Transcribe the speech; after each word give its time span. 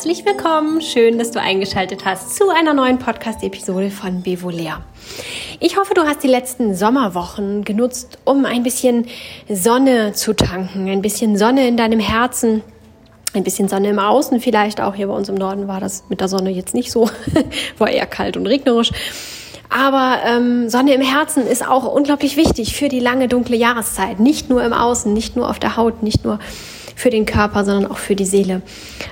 herzlich 0.00 0.24
willkommen. 0.24 0.80
Schön, 0.80 1.18
dass 1.18 1.30
du 1.30 1.42
eingeschaltet 1.42 2.06
hast 2.06 2.34
zu 2.34 2.48
einer 2.48 2.72
neuen 2.72 2.98
Podcast-Episode 2.98 3.90
von 3.90 4.22
Bevolea. 4.22 4.80
Ich 5.60 5.76
hoffe, 5.76 5.92
du 5.92 6.04
hast 6.04 6.22
die 6.22 6.26
letzten 6.26 6.74
Sommerwochen 6.74 7.64
genutzt, 7.64 8.16
um 8.24 8.46
ein 8.46 8.62
bisschen 8.62 9.08
Sonne 9.46 10.14
zu 10.14 10.32
tanken, 10.32 10.88
ein 10.88 11.02
bisschen 11.02 11.36
Sonne 11.36 11.68
in 11.68 11.76
deinem 11.76 12.00
Herzen, 12.00 12.62
ein 13.34 13.44
bisschen 13.44 13.68
Sonne 13.68 13.90
im 13.90 13.98
Außen 13.98 14.40
vielleicht 14.40 14.80
auch. 14.80 14.94
Hier 14.94 15.08
bei 15.08 15.12
uns 15.12 15.28
im 15.28 15.34
Norden 15.34 15.68
war 15.68 15.80
das 15.80 16.04
mit 16.08 16.22
der 16.22 16.28
Sonne 16.28 16.48
jetzt 16.48 16.72
nicht 16.72 16.90
so, 16.90 17.10
war 17.76 17.90
eher 17.90 18.06
kalt 18.06 18.38
und 18.38 18.46
regnerisch. 18.46 18.92
Aber 19.68 20.20
ähm, 20.24 20.70
Sonne 20.70 20.94
im 20.94 21.02
Herzen 21.02 21.46
ist 21.46 21.68
auch 21.68 21.84
unglaublich 21.84 22.38
wichtig 22.38 22.74
für 22.74 22.88
die 22.88 23.00
lange 23.00 23.28
dunkle 23.28 23.56
Jahreszeit. 23.56 24.18
Nicht 24.18 24.48
nur 24.48 24.64
im 24.64 24.72
Außen, 24.72 25.12
nicht 25.12 25.36
nur 25.36 25.50
auf 25.50 25.58
der 25.58 25.76
Haut, 25.76 26.02
nicht 26.02 26.24
nur 26.24 26.38
für 26.96 27.10
den 27.10 27.26
Körper, 27.26 27.64
sondern 27.64 27.90
auch 27.90 27.98
für 27.98 28.16
die 28.16 28.24
Seele 28.24 28.62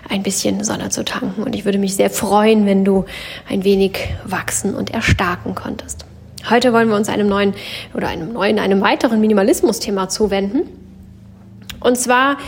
ein 0.09 0.23
bisschen 0.23 0.63
Sonne 0.65 0.91
zu 0.91 1.05
tanken. 1.05 1.43
Und 1.43 1.55
ich 1.55 1.65
würde 1.65 1.79
mich 1.79 1.97
sehr 1.97 2.11
freuen, 2.11 2.67
wenn 2.67 2.85
du 2.85 3.05
ein 3.49 3.65
wenig 3.65 3.99
wachsen 4.25 4.75
und 4.75 4.91
erstarken 4.91 5.55
konntest. 5.55 6.05
Heute 6.49 6.73
wollen 6.73 6.89
wir 6.89 6.97
uns 6.97 7.09
einem 7.09 7.29
neuen 7.29 7.55
oder 7.95 8.09
einem 8.09 8.33
neuen, 8.33 8.59
einem 8.59 8.81
weiteren 8.81 9.21
Minimalismus-Thema 9.21 10.09
zuwenden. 10.09 10.63
Und 11.81 11.97
zwar 11.99 12.39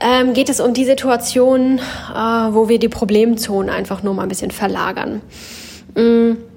ähm, 0.00 0.34
geht 0.34 0.48
es 0.48 0.60
um 0.60 0.74
die 0.74 0.84
Situation, 0.84 1.78
äh, 1.78 2.18
wo 2.18 2.68
wir 2.68 2.78
die 2.78 2.88
Problemzonen 2.88 3.70
einfach 3.70 4.02
nur 4.02 4.14
mal 4.14 4.22
ein 4.22 4.28
bisschen 4.28 4.50
verlagern. 4.50 5.20
Mm 5.94 6.49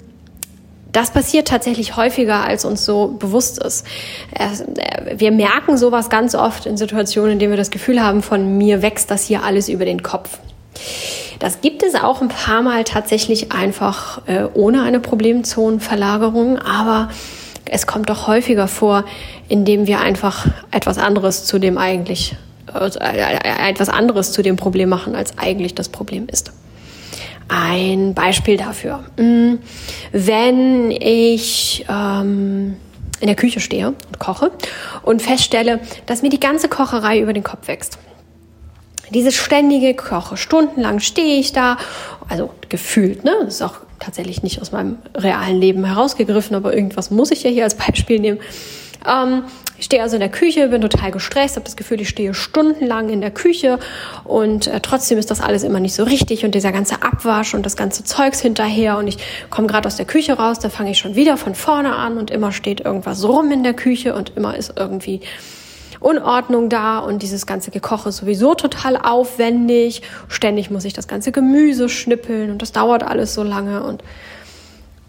das 0.93 1.11
passiert 1.11 1.47
tatsächlich 1.47 1.97
häufiger, 1.97 2.45
als 2.45 2.65
uns 2.65 2.85
so 2.85 3.07
bewusst 3.19 3.61
ist. 3.61 3.85
Wir 5.15 5.31
merken 5.31 5.75
sowas 5.77 6.09
ganz 6.09 6.35
oft 6.35 6.67
in 6.67 6.77
Situationen, 6.77 7.33
in 7.33 7.39
denen 7.39 7.51
wir 7.51 7.57
das 7.57 7.71
Gefühl 7.71 8.01
haben, 8.01 8.21
von 8.21 8.57
mir 8.57 8.81
wächst 8.81 9.11
das 9.11 9.25
hier 9.25 9.43
alles 9.43 9.69
über 9.69 9.85
den 9.85 10.03
Kopf. 10.03 10.37
Das 11.39 11.61
gibt 11.61 11.83
es 11.83 11.95
auch 11.95 12.21
ein 12.21 12.29
paar 12.29 12.61
Mal 12.61 12.83
tatsächlich 12.83 13.51
einfach 13.51 14.21
äh, 14.27 14.45
ohne 14.53 14.83
eine 14.83 14.99
Problemzonenverlagerung, 14.99 16.59
aber 16.59 17.09
es 17.65 17.87
kommt 17.87 18.09
doch 18.09 18.27
häufiger 18.27 18.67
vor, 18.67 19.03
indem 19.49 19.87
wir 19.87 19.99
einfach 19.99 20.47
etwas 20.71 20.97
anderes 20.97 21.45
zu 21.45 21.59
dem 21.59 21.77
eigentlich, 21.77 22.35
äh, 22.73 23.69
etwas 23.69 23.89
anderes 23.89 24.31
zu 24.31 24.41
dem 24.41 24.55
Problem 24.55 24.89
machen, 24.89 25.15
als 25.15 25.37
eigentlich 25.37 25.75
das 25.75 25.89
Problem 25.89 26.27
ist 26.31 26.53
ein 27.47 28.13
Beispiel 28.13 28.57
dafür. 28.57 29.03
Mm, 29.17 29.55
wenn 30.11 30.91
ich 30.91 31.85
ähm, 31.89 32.75
in 33.19 33.27
der 33.27 33.35
Küche 33.35 33.59
stehe 33.59 33.87
und 33.87 34.19
koche 34.19 34.51
und 35.03 35.21
feststelle, 35.21 35.79
dass 36.05 36.21
mir 36.21 36.29
die 36.29 36.39
ganze 36.39 36.67
Kocherei 36.67 37.19
über 37.19 37.33
den 37.33 37.43
Kopf 37.43 37.67
wächst. 37.67 37.97
Dieses 39.11 39.35
ständige 39.35 39.93
Koche, 39.93 40.37
stundenlang 40.37 40.99
stehe 40.99 41.39
ich 41.39 41.53
da, 41.53 41.77
also 42.27 42.49
gefühlt, 42.69 43.23
ne? 43.23 43.33
Das 43.45 43.55
ist 43.55 43.61
auch 43.61 43.75
tatsächlich 43.99 44.43
nicht 44.43 44.61
aus 44.61 44.71
meinem 44.71 44.97
realen 45.15 45.59
Leben 45.59 45.85
herausgegriffen, 45.85 46.55
aber 46.55 46.73
irgendwas 46.73 47.11
muss 47.11 47.31
ich 47.31 47.43
ja 47.43 47.49
hier 47.49 47.63
als 47.63 47.75
Beispiel 47.75 48.19
nehmen. 48.19 48.39
Ähm, 49.07 49.43
ich 49.83 49.87
stehe 49.87 50.01
also 50.01 50.15
in 50.15 50.21
der 50.21 50.29
Küche, 50.29 50.69
bin 50.69 50.79
total 50.79 51.11
gestresst, 51.11 51.57
habe 51.57 51.65
das 51.65 51.75
Gefühl, 51.75 51.99
ich 51.99 52.07
stehe 52.07 52.33
stundenlang 52.33 53.09
in 53.09 53.19
der 53.19 53.31
Küche 53.31 53.79
und 54.23 54.67
äh, 54.67 54.79
trotzdem 54.79 55.17
ist 55.17 55.29
das 55.29 55.41
alles 55.41 55.63
immer 55.63 55.81
nicht 55.81 55.93
so 55.93 56.05
richtig 56.05 56.45
und 56.45 56.55
dieser 56.55 56.71
ganze 56.71 57.03
Abwasch 57.03 57.53
und 57.53 57.65
das 57.65 57.75
ganze 57.75 58.05
Zeugs 58.05 58.39
hinterher 58.39 58.97
und 58.97 59.09
ich 59.09 59.17
komme 59.49 59.67
gerade 59.67 59.85
aus 59.85 59.97
der 59.97 60.05
Küche 60.05 60.37
raus, 60.37 60.59
dann 60.59 60.71
fange 60.71 60.91
ich 60.91 60.99
schon 60.99 61.15
wieder 61.15 61.35
von 61.35 61.53
vorne 61.53 61.97
an 61.97 62.17
und 62.17 62.31
immer 62.31 62.53
steht 62.53 62.79
irgendwas 62.79 63.27
rum 63.27 63.51
in 63.51 63.63
der 63.63 63.73
Küche 63.73 64.15
und 64.15 64.37
immer 64.37 64.55
ist 64.55 64.71
irgendwie 64.77 65.19
Unordnung 65.99 66.69
da 66.69 66.99
und 66.99 67.21
dieses 67.21 67.45
ganze 67.45 67.69
Gekoche 67.69 68.07
ist 68.07 68.17
sowieso 68.17 68.55
total 68.55 68.95
aufwendig. 68.95 70.01
Ständig 70.29 70.71
muss 70.71 70.85
ich 70.85 70.93
das 70.93 71.09
ganze 71.09 71.33
Gemüse 71.33 71.89
schnippeln 71.89 72.51
und 72.51 72.61
das 72.61 72.71
dauert 72.71 73.03
alles 73.03 73.33
so 73.33 73.43
lange 73.43 73.83
und 73.83 74.01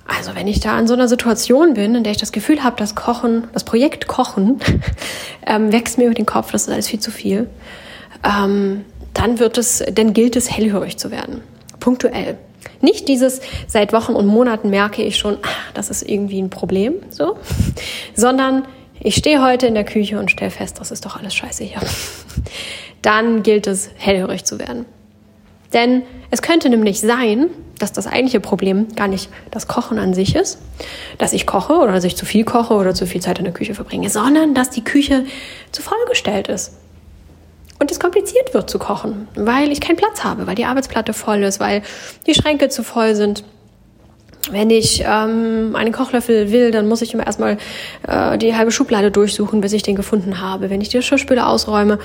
also 0.06 0.34
wenn 0.34 0.46
ich 0.46 0.60
da 0.60 0.78
in 0.78 0.86
so 0.86 0.94
einer 0.94 1.08
Situation 1.08 1.74
bin, 1.74 1.94
in 1.94 2.04
der 2.04 2.12
ich 2.12 2.18
das 2.18 2.32
Gefühl 2.32 2.62
habe, 2.62 2.76
das 2.76 2.94
Kochen, 2.94 3.48
das 3.52 3.64
Projekt 3.64 4.06
Kochen 4.06 4.60
ähm, 5.46 5.72
wächst 5.72 5.98
mir 5.98 6.06
über 6.06 6.14
den 6.14 6.26
Kopf, 6.26 6.52
das 6.52 6.62
ist 6.62 6.68
alles 6.68 6.88
viel 6.88 7.00
zu 7.00 7.10
viel, 7.10 7.48
ähm, 8.22 8.84
dann 9.14 9.38
wird 9.38 9.58
es, 9.58 9.82
dann 9.92 10.12
gilt 10.12 10.36
es 10.36 10.50
hellhörig 10.50 10.98
zu 10.98 11.10
werden, 11.10 11.40
punktuell. 11.80 12.36
Nicht 12.80 13.08
dieses 13.08 13.40
seit 13.66 13.92
Wochen 13.92 14.12
und 14.12 14.26
Monaten 14.26 14.68
merke 14.68 15.02
ich 15.02 15.16
schon, 15.16 15.38
ach, 15.42 15.72
das 15.72 15.90
ist 15.90 16.02
irgendwie 16.02 16.40
ein 16.40 16.50
Problem, 16.50 16.94
so, 17.10 17.38
sondern 18.14 18.66
ich 19.00 19.16
stehe 19.16 19.42
heute 19.42 19.66
in 19.66 19.74
der 19.74 19.84
Küche 19.84 20.18
und 20.18 20.30
stelle 20.30 20.50
fest, 20.50 20.80
das 20.80 20.90
ist 20.90 21.04
doch 21.04 21.16
alles 21.16 21.34
scheiße 21.34 21.64
hier. 21.64 21.80
Dann 23.02 23.42
gilt 23.42 23.66
es 23.66 23.90
hellhörig 23.96 24.44
zu 24.44 24.58
werden. 24.58 24.86
Denn 25.74 26.02
es 26.30 26.40
könnte 26.40 26.70
nämlich 26.70 27.00
sein, 27.00 27.50
dass 27.78 27.92
das 27.92 28.06
eigentliche 28.06 28.40
Problem 28.40 28.94
gar 28.94 29.08
nicht 29.08 29.28
das 29.50 29.66
Kochen 29.68 29.98
an 29.98 30.14
sich 30.14 30.36
ist, 30.36 30.58
dass 31.18 31.32
ich 31.32 31.46
koche 31.46 31.74
oder 31.74 31.92
dass 31.92 32.04
ich 32.04 32.16
zu 32.16 32.24
viel 32.24 32.44
koche 32.44 32.74
oder 32.74 32.94
zu 32.94 33.06
viel 33.06 33.20
Zeit 33.20 33.38
in 33.38 33.44
der 33.44 33.52
Küche 33.52 33.74
verbringe, 33.74 34.08
sondern 34.08 34.54
dass 34.54 34.70
die 34.70 34.84
Küche 34.84 35.24
zu 35.72 35.82
vollgestellt 35.82 36.48
ist. 36.48 36.78
Und 37.80 37.90
es 37.90 37.98
kompliziert 37.98 38.54
wird 38.54 38.70
zu 38.70 38.78
kochen, 38.78 39.28
weil 39.34 39.72
ich 39.72 39.80
keinen 39.80 39.96
Platz 39.96 40.22
habe, 40.22 40.46
weil 40.46 40.54
die 40.54 40.64
Arbeitsplatte 40.64 41.12
voll 41.12 41.42
ist, 41.42 41.58
weil 41.60 41.82
die 42.26 42.34
Schränke 42.34 42.68
zu 42.68 42.84
voll 42.84 43.16
sind, 43.16 43.44
wenn 44.50 44.70
ich 44.70 45.04
ähm, 45.06 45.74
einen 45.74 45.92
Kochlöffel 45.92 46.52
will, 46.52 46.70
dann 46.70 46.88
muss 46.88 47.02
ich 47.02 47.14
immer 47.14 47.26
erstmal 47.26 47.58
äh, 48.06 48.36
die 48.38 48.54
halbe 48.54 48.70
Schublade 48.70 49.10
durchsuchen, 49.10 49.60
bis 49.60 49.72
ich 49.72 49.82
den 49.82 49.96
gefunden 49.96 50.40
habe. 50.40 50.70
Wenn 50.70 50.80
ich 50.80 50.88
die 50.88 50.98
Geschirrspüle 50.98 51.46
ausräume 51.46 51.98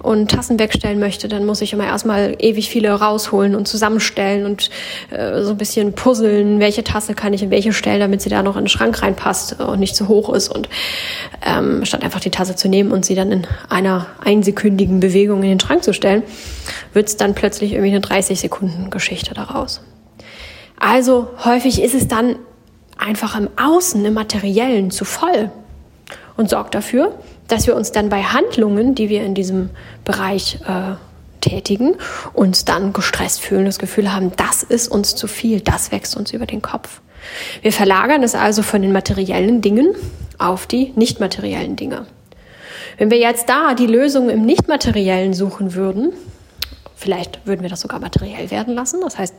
und 0.00 0.30
Tassen 0.30 0.58
wegstellen 0.58 0.98
möchte, 0.98 1.28
dann 1.28 1.44
muss 1.44 1.60
ich 1.60 1.72
immer 1.72 1.86
erstmal 1.86 2.36
ewig 2.38 2.68
viele 2.68 2.90
rausholen 2.92 3.54
und 3.54 3.66
zusammenstellen 3.66 4.46
und 4.46 4.70
äh, 5.10 5.42
so 5.42 5.50
ein 5.50 5.56
bisschen 5.56 5.92
puzzeln, 5.92 6.60
welche 6.60 6.84
Tasse 6.84 7.14
kann 7.14 7.32
ich 7.32 7.42
in 7.42 7.50
welche 7.50 7.72
stellen, 7.72 8.00
damit 8.00 8.22
sie 8.22 8.30
da 8.30 8.42
noch 8.42 8.56
in 8.56 8.64
den 8.64 8.68
Schrank 8.68 9.02
reinpasst 9.02 9.60
und 9.60 9.80
nicht 9.80 9.96
zu 9.96 10.08
hoch 10.08 10.32
ist. 10.32 10.48
Und 10.48 10.68
ähm, 11.44 11.84
statt 11.84 12.02
einfach 12.02 12.20
die 12.20 12.30
Tasse 12.30 12.56
zu 12.56 12.68
nehmen 12.68 12.92
und 12.92 13.04
sie 13.04 13.14
dann 13.14 13.32
in 13.32 13.46
einer 13.68 14.06
einsekündigen 14.24 15.00
Bewegung 15.00 15.42
in 15.42 15.50
den 15.50 15.60
Schrank 15.60 15.82
zu 15.82 15.92
stellen, 15.92 16.22
wird 16.92 17.08
es 17.08 17.16
dann 17.16 17.34
plötzlich 17.34 17.72
irgendwie 17.72 17.90
eine 17.90 18.00
30 18.00 18.38
Sekunden 18.40 18.90
Geschichte 18.90 19.34
daraus. 19.34 19.80
Also 20.78 21.28
häufig 21.44 21.82
ist 21.82 21.94
es 21.94 22.08
dann 22.08 22.36
einfach 22.96 23.38
im 23.38 23.48
Außen, 23.56 24.04
im 24.04 24.14
Materiellen 24.14 24.90
zu 24.90 25.04
voll 25.04 25.50
und 26.36 26.50
sorgt 26.50 26.74
dafür, 26.74 27.14
dass 27.48 27.66
wir 27.66 27.74
uns 27.74 27.92
dann 27.92 28.08
bei 28.08 28.22
Handlungen, 28.22 28.94
die 28.94 29.08
wir 29.08 29.24
in 29.24 29.34
diesem 29.34 29.70
Bereich 30.04 30.58
äh, 30.66 30.94
tätigen, 31.40 31.96
uns 32.32 32.64
dann 32.64 32.92
gestresst 32.92 33.40
fühlen, 33.40 33.64
das 33.64 33.78
Gefühl 33.78 34.12
haben, 34.12 34.32
das 34.36 34.62
ist 34.62 34.88
uns 34.88 35.14
zu 35.14 35.26
viel, 35.26 35.60
das 35.60 35.92
wächst 35.92 36.16
uns 36.16 36.32
über 36.32 36.46
den 36.46 36.62
Kopf. 36.62 37.00
Wir 37.62 37.72
verlagern 37.72 38.22
es 38.22 38.34
also 38.34 38.62
von 38.62 38.82
den 38.82 38.92
materiellen 38.92 39.60
Dingen 39.60 39.94
auf 40.38 40.66
die 40.66 40.92
nicht 40.94 41.20
materiellen 41.20 41.76
Dinge. 41.76 42.06
Wenn 42.96 43.10
wir 43.10 43.18
jetzt 43.18 43.48
da 43.48 43.74
die 43.74 43.86
Lösung 43.86 44.28
im 44.28 44.44
Nicht-Materiellen 44.44 45.32
suchen 45.32 45.74
würden, 45.74 46.12
Vielleicht 47.00 47.46
würden 47.46 47.62
wir 47.62 47.68
das 47.68 47.80
sogar 47.80 48.00
materiell 48.00 48.50
werden 48.50 48.74
lassen. 48.74 49.00
Das 49.02 49.18
heißt, 49.18 49.32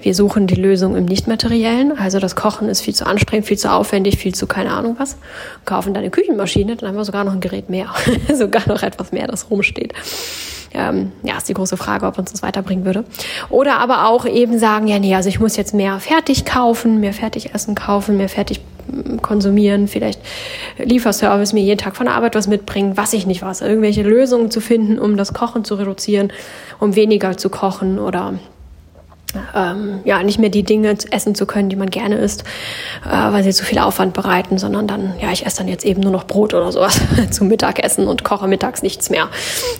wir 0.00 0.14
suchen 0.14 0.46
die 0.46 0.54
Lösung 0.54 0.94
im 0.94 1.04
Nicht-Materiellen. 1.04 1.98
Also 1.98 2.20
das 2.20 2.36
Kochen 2.36 2.68
ist 2.68 2.80
viel 2.80 2.94
zu 2.94 3.06
anstrengend, 3.06 3.44
viel 3.46 3.58
zu 3.58 3.72
aufwendig, 3.72 4.18
viel 4.18 4.36
zu 4.36 4.46
keine 4.46 4.70
Ahnung 4.70 4.94
was. 5.00 5.16
Kaufen 5.64 5.94
dann 5.94 6.02
eine 6.02 6.12
Küchenmaschine, 6.12 6.76
dann 6.76 6.90
haben 6.90 6.96
wir 6.96 7.04
sogar 7.04 7.24
noch 7.24 7.32
ein 7.32 7.40
Gerät 7.40 7.70
mehr. 7.70 7.92
sogar 8.32 8.68
noch 8.68 8.84
etwas 8.84 9.10
mehr, 9.10 9.26
das 9.26 9.50
rumsteht. 9.50 9.94
Ähm, 10.74 11.10
ja, 11.24 11.36
ist 11.36 11.48
die 11.48 11.54
große 11.54 11.76
Frage, 11.76 12.06
ob 12.06 12.18
uns 12.18 12.30
das 12.30 12.42
weiterbringen 12.42 12.84
würde. 12.84 13.04
Oder 13.50 13.78
aber 13.78 14.06
auch 14.06 14.24
eben 14.24 14.60
sagen, 14.60 14.86
ja, 14.86 15.00
nee, 15.00 15.16
also 15.16 15.28
ich 15.28 15.40
muss 15.40 15.56
jetzt 15.56 15.74
mehr 15.74 15.98
fertig 15.98 16.44
kaufen, 16.44 17.00
mehr 17.00 17.12
Fertigessen 17.12 17.74
kaufen, 17.74 18.16
mehr 18.16 18.28
fertig 18.28 18.60
konsumieren, 19.22 19.88
vielleicht 19.88 20.20
Lieferservice 20.78 21.52
mir 21.52 21.62
jeden 21.62 21.78
Tag 21.78 21.96
von 21.96 22.06
der 22.06 22.14
Arbeit 22.14 22.34
was 22.34 22.46
mitbringen, 22.46 22.96
was 22.96 23.12
ich 23.12 23.26
nicht 23.26 23.42
was, 23.42 23.60
irgendwelche 23.60 24.02
Lösungen 24.02 24.50
zu 24.50 24.60
finden, 24.60 24.98
um 24.98 25.16
das 25.16 25.32
Kochen 25.32 25.64
zu 25.64 25.74
reduzieren, 25.74 26.32
um 26.78 26.96
weniger 26.96 27.36
zu 27.36 27.50
kochen 27.50 27.98
oder 27.98 28.34
ähm, 29.54 30.00
ja 30.04 30.22
nicht 30.22 30.38
mehr 30.38 30.50
die 30.50 30.62
Dinge 30.62 30.96
essen 31.10 31.34
zu 31.34 31.46
können, 31.46 31.68
die 31.68 31.76
man 31.76 31.90
gerne 31.90 32.16
isst, 32.16 32.44
äh, 33.04 33.32
weil 33.32 33.42
sie 33.42 33.52
zu 33.52 33.64
viel 33.64 33.78
Aufwand 33.78 34.14
bereiten, 34.14 34.58
sondern 34.58 34.86
dann 34.86 35.14
ja 35.20 35.32
ich 35.32 35.46
esse 35.46 35.58
dann 35.58 35.68
jetzt 35.68 35.84
eben 35.84 36.02
nur 36.02 36.12
noch 36.12 36.24
Brot 36.24 36.54
oder 36.54 36.70
sowas 36.72 37.00
zum 37.30 37.48
Mittagessen 37.48 38.08
und 38.08 38.24
koche 38.24 38.48
mittags 38.48 38.82
nichts 38.82 39.10
mehr. 39.10 39.28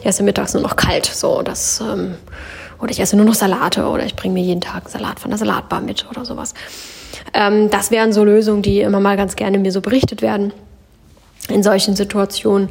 Ich 0.01 0.07
esse 0.07 0.23
mittags 0.23 0.55
nur 0.55 0.63
noch 0.63 0.77
kalt, 0.77 1.07
so 1.07 1.43
das 1.43 1.81
ähm, 1.81 2.15
oder 2.83 2.91
ich 2.91 3.01
esse 3.01 3.17
nur 3.17 3.25
noch 3.25 3.35
Salate 3.35 3.87
oder 3.87 4.05
ich 4.05 4.17
bringe 4.17 4.35
mir 4.35 4.43
jeden 4.43 4.61
Tag 4.61 4.89
Salat 4.89 5.21
von 5.21 5.31
der 5.31 5.39
Salatbar 5.39 5.81
mit 5.81 6.05
oder 6.11 6.25
sowas. 6.25 6.53
Ähm, 7.33 7.71
das 7.71 7.93
wären 7.93 8.13
so 8.13 8.25
Lösungen, 8.25 8.63
die 8.63 8.81
immer 8.81 8.99
mal 8.99 9.17
ganz 9.17 9.37
gerne 9.37 9.59
mir 9.59 9.71
so 9.71 9.81
berichtet 9.81 10.21
werden 10.21 10.53
in 11.49 11.63
solchen 11.63 11.95
Situationen. 11.95 12.69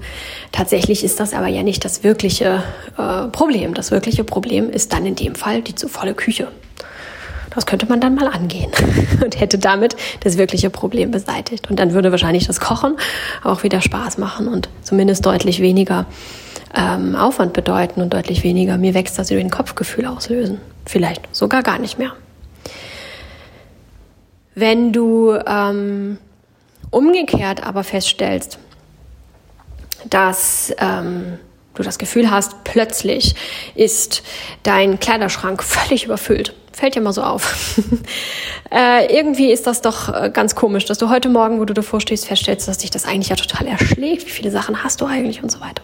Tatsächlich 0.52 1.04
ist 1.04 1.20
das 1.20 1.34
aber 1.34 1.48
ja 1.48 1.64
nicht 1.64 1.86
das 1.86 2.04
wirkliche 2.04 2.64
äh, 2.98 3.28
Problem. 3.30 3.74
Das 3.74 3.92
wirkliche 3.92 4.26
Problem 4.26 4.70
ist 4.70 4.92
dann 4.92 5.06
in 5.06 5.16
dem 5.16 5.36
Fall 5.36 5.62
die 5.62 5.76
zu 5.76 5.88
volle 5.88 6.14
Küche. 6.14 6.50
Das 7.52 7.66
könnte 7.66 7.86
man 7.86 8.00
dann 8.00 8.16
mal 8.16 8.28
angehen 8.28 8.72
und 9.24 9.40
hätte 9.40 9.60
damit 9.60 9.96
das 10.22 10.38
wirkliche 10.38 10.70
Problem 10.70 11.12
beseitigt. 11.12 11.70
Und 11.70 11.80
dann 11.80 11.94
würde 11.94 12.12
wahrscheinlich 12.12 12.48
das 12.48 12.60
Kochen 12.60 12.98
auch 13.44 13.64
wieder 13.64 13.82
Spaß 13.82 14.18
machen 14.18 14.48
und 14.48 14.70
zumindest 14.82 15.26
deutlich 15.26 15.62
weniger 15.62 16.06
ähm, 16.76 17.16
Aufwand 17.16 17.54
bedeuten 17.54 18.02
und 18.02 18.14
deutlich 18.14 18.44
weniger 18.44 18.78
mir 18.78 18.94
wächst 18.94 19.20
das 19.20 19.30
über 19.32 19.42
den 19.42 19.52
Kopfgefühl 19.52 20.06
auslösen. 20.06 20.60
Vielleicht 20.86 21.34
sogar 21.36 21.62
gar 21.62 21.78
nicht 21.78 22.00
mehr. 22.00 22.14
Wenn 24.56 24.92
du 24.92 25.34
ähm, 25.46 26.18
umgekehrt 26.90 27.64
aber 27.64 27.84
feststellst, 27.84 28.60
dass 30.10 30.74
ähm, 30.78 31.40
du 31.74 31.84
das 31.84 31.98
Gefühl 31.98 32.32
hast, 32.32 32.64
plötzlich 32.64 33.36
ist 33.76 34.24
dein 34.64 35.00
Kleiderschrank 35.00 35.64
völlig 35.64 36.06
überfüllt. 36.06 36.54
Fällt 36.74 36.96
dir 36.96 37.02
mal 37.02 37.14
so 37.14 37.22
auf. 37.22 37.80
äh, 38.72 39.14
irgendwie 39.14 39.52
ist 39.52 39.68
das 39.68 39.82
doch 39.82 40.10
äh, 40.14 40.30
ganz 40.34 40.56
komisch, 40.56 40.86
dass 40.86 40.98
du 40.98 41.10
heute 41.10 41.30
Morgen, 41.30 41.60
wo 41.60 41.66
du 41.66 41.74
davor 41.74 42.00
stehst, 42.00 42.26
feststellst, 42.26 42.68
dass 42.68 42.78
dich 42.78 42.92
das 42.92 43.06
eigentlich 43.06 43.30
ja 43.30 43.36
total 43.36 43.68
erschlägt. 43.68 44.26
Wie 44.26 44.30
viele 44.32 44.52
Sachen 44.52 44.84
hast 44.84 45.02
du 45.02 45.06
eigentlich 45.06 45.44
und 45.44 45.52
so 45.52 45.60
weiter. 45.60 45.84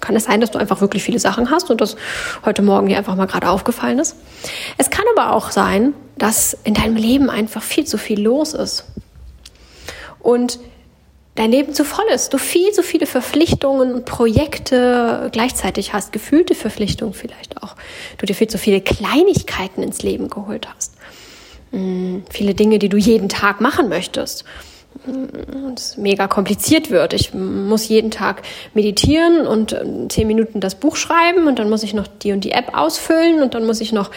Kann 0.00 0.16
es 0.16 0.24
sein, 0.24 0.40
dass 0.40 0.50
du 0.50 0.58
einfach 0.58 0.80
wirklich 0.80 1.02
viele 1.02 1.18
Sachen 1.18 1.50
hast 1.50 1.70
und 1.70 1.80
das 1.80 1.96
heute 2.44 2.62
Morgen 2.62 2.88
dir 2.88 2.98
einfach 2.98 3.16
mal 3.16 3.26
gerade 3.26 3.48
aufgefallen 3.48 3.98
ist? 3.98 4.16
Es 4.78 4.90
kann 4.90 5.04
aber 5.16 5.32
auch 5.32 5.50
sein, 5.50 5.94
dass 6.16 6.56
in 6.64 6.74
deinem 6.74 6.96
Leben 6.96 7.30
einfach 7.30 7.62
viel 7.62 7.84
zu 7.84 7.98
viel 7.98 8.20
los 8.20 8.54
ist. 8.54 8.84
Und 10.20 10.58
dein 11.34 11.50
Leben 11.50 11.74
zu 11.74 11.84
voll 11.84 12.06
ist, 12.12 12.32
du 12.32 12.38
viel 12.38 12.72
zu 12.72 12.82
viele 12.82 13.06
Verpflichtungen 13.06 13.92
und 13.92 14.04
Projekte 14.04 15.28
gleichzeitig 15.32 15.92
hast, 15.92 16.12
gefühlte 16.12 16.54
Verpflichtungen 16.54 17.14
vielleicht 17.14 17.62
auch, 17.62 17.76
du 18.18 18.26
dir 18.26 18.34
viel 18.34 18.48
zu 18.48 18.58
viele 18.58 18.80
Kleinigkeiten 18.80 19.82
ins 19.82 20.02
Leben 20.02 20.28
geholt 20.28 20.68
hast, 20.74 20.94
hm, 21.72 22.24
viele 22.30 22.54
Dinge, 22.54 22.78
die 22.78 22.88
du 22.88 22.96
jeden 22.96 23.28
Tag 23.28 23.60
machen 23.60 23.88
möchtest 23.88 24.44
es 25.74 25.96
mega 25.96 26.28
kompliziert 26.28 26.90
wird. 26.90 27.12
Ich 27.12 27.34
muss 27.34 27.88
jeden 27.88 28.10
Tag 28.10 28.42
meditieren 28.74 29.46
und 29.46 29.72
äh, 29.72 29.84
zehn 30.08 30.26
Minuten 30.26 30.60
das 30.60 30.74
Buch 30.74 30.96
schreiben 30.96 31.46
und 31.46 31.58
dann 31.58 31.68
muss 31.68 31.82
ich 31.82 31.94
noch 31.94 32.06
die 32.06 32.32
und 32.32 32.44
die 32.44 32.52
App 32.52 32.76
ausfüllen 32.76 33.42
und 33.42 33.54
dann 33.54 33.66
muss 33.66 33.80
ich 33.80 33.92
noch 33.92 34.10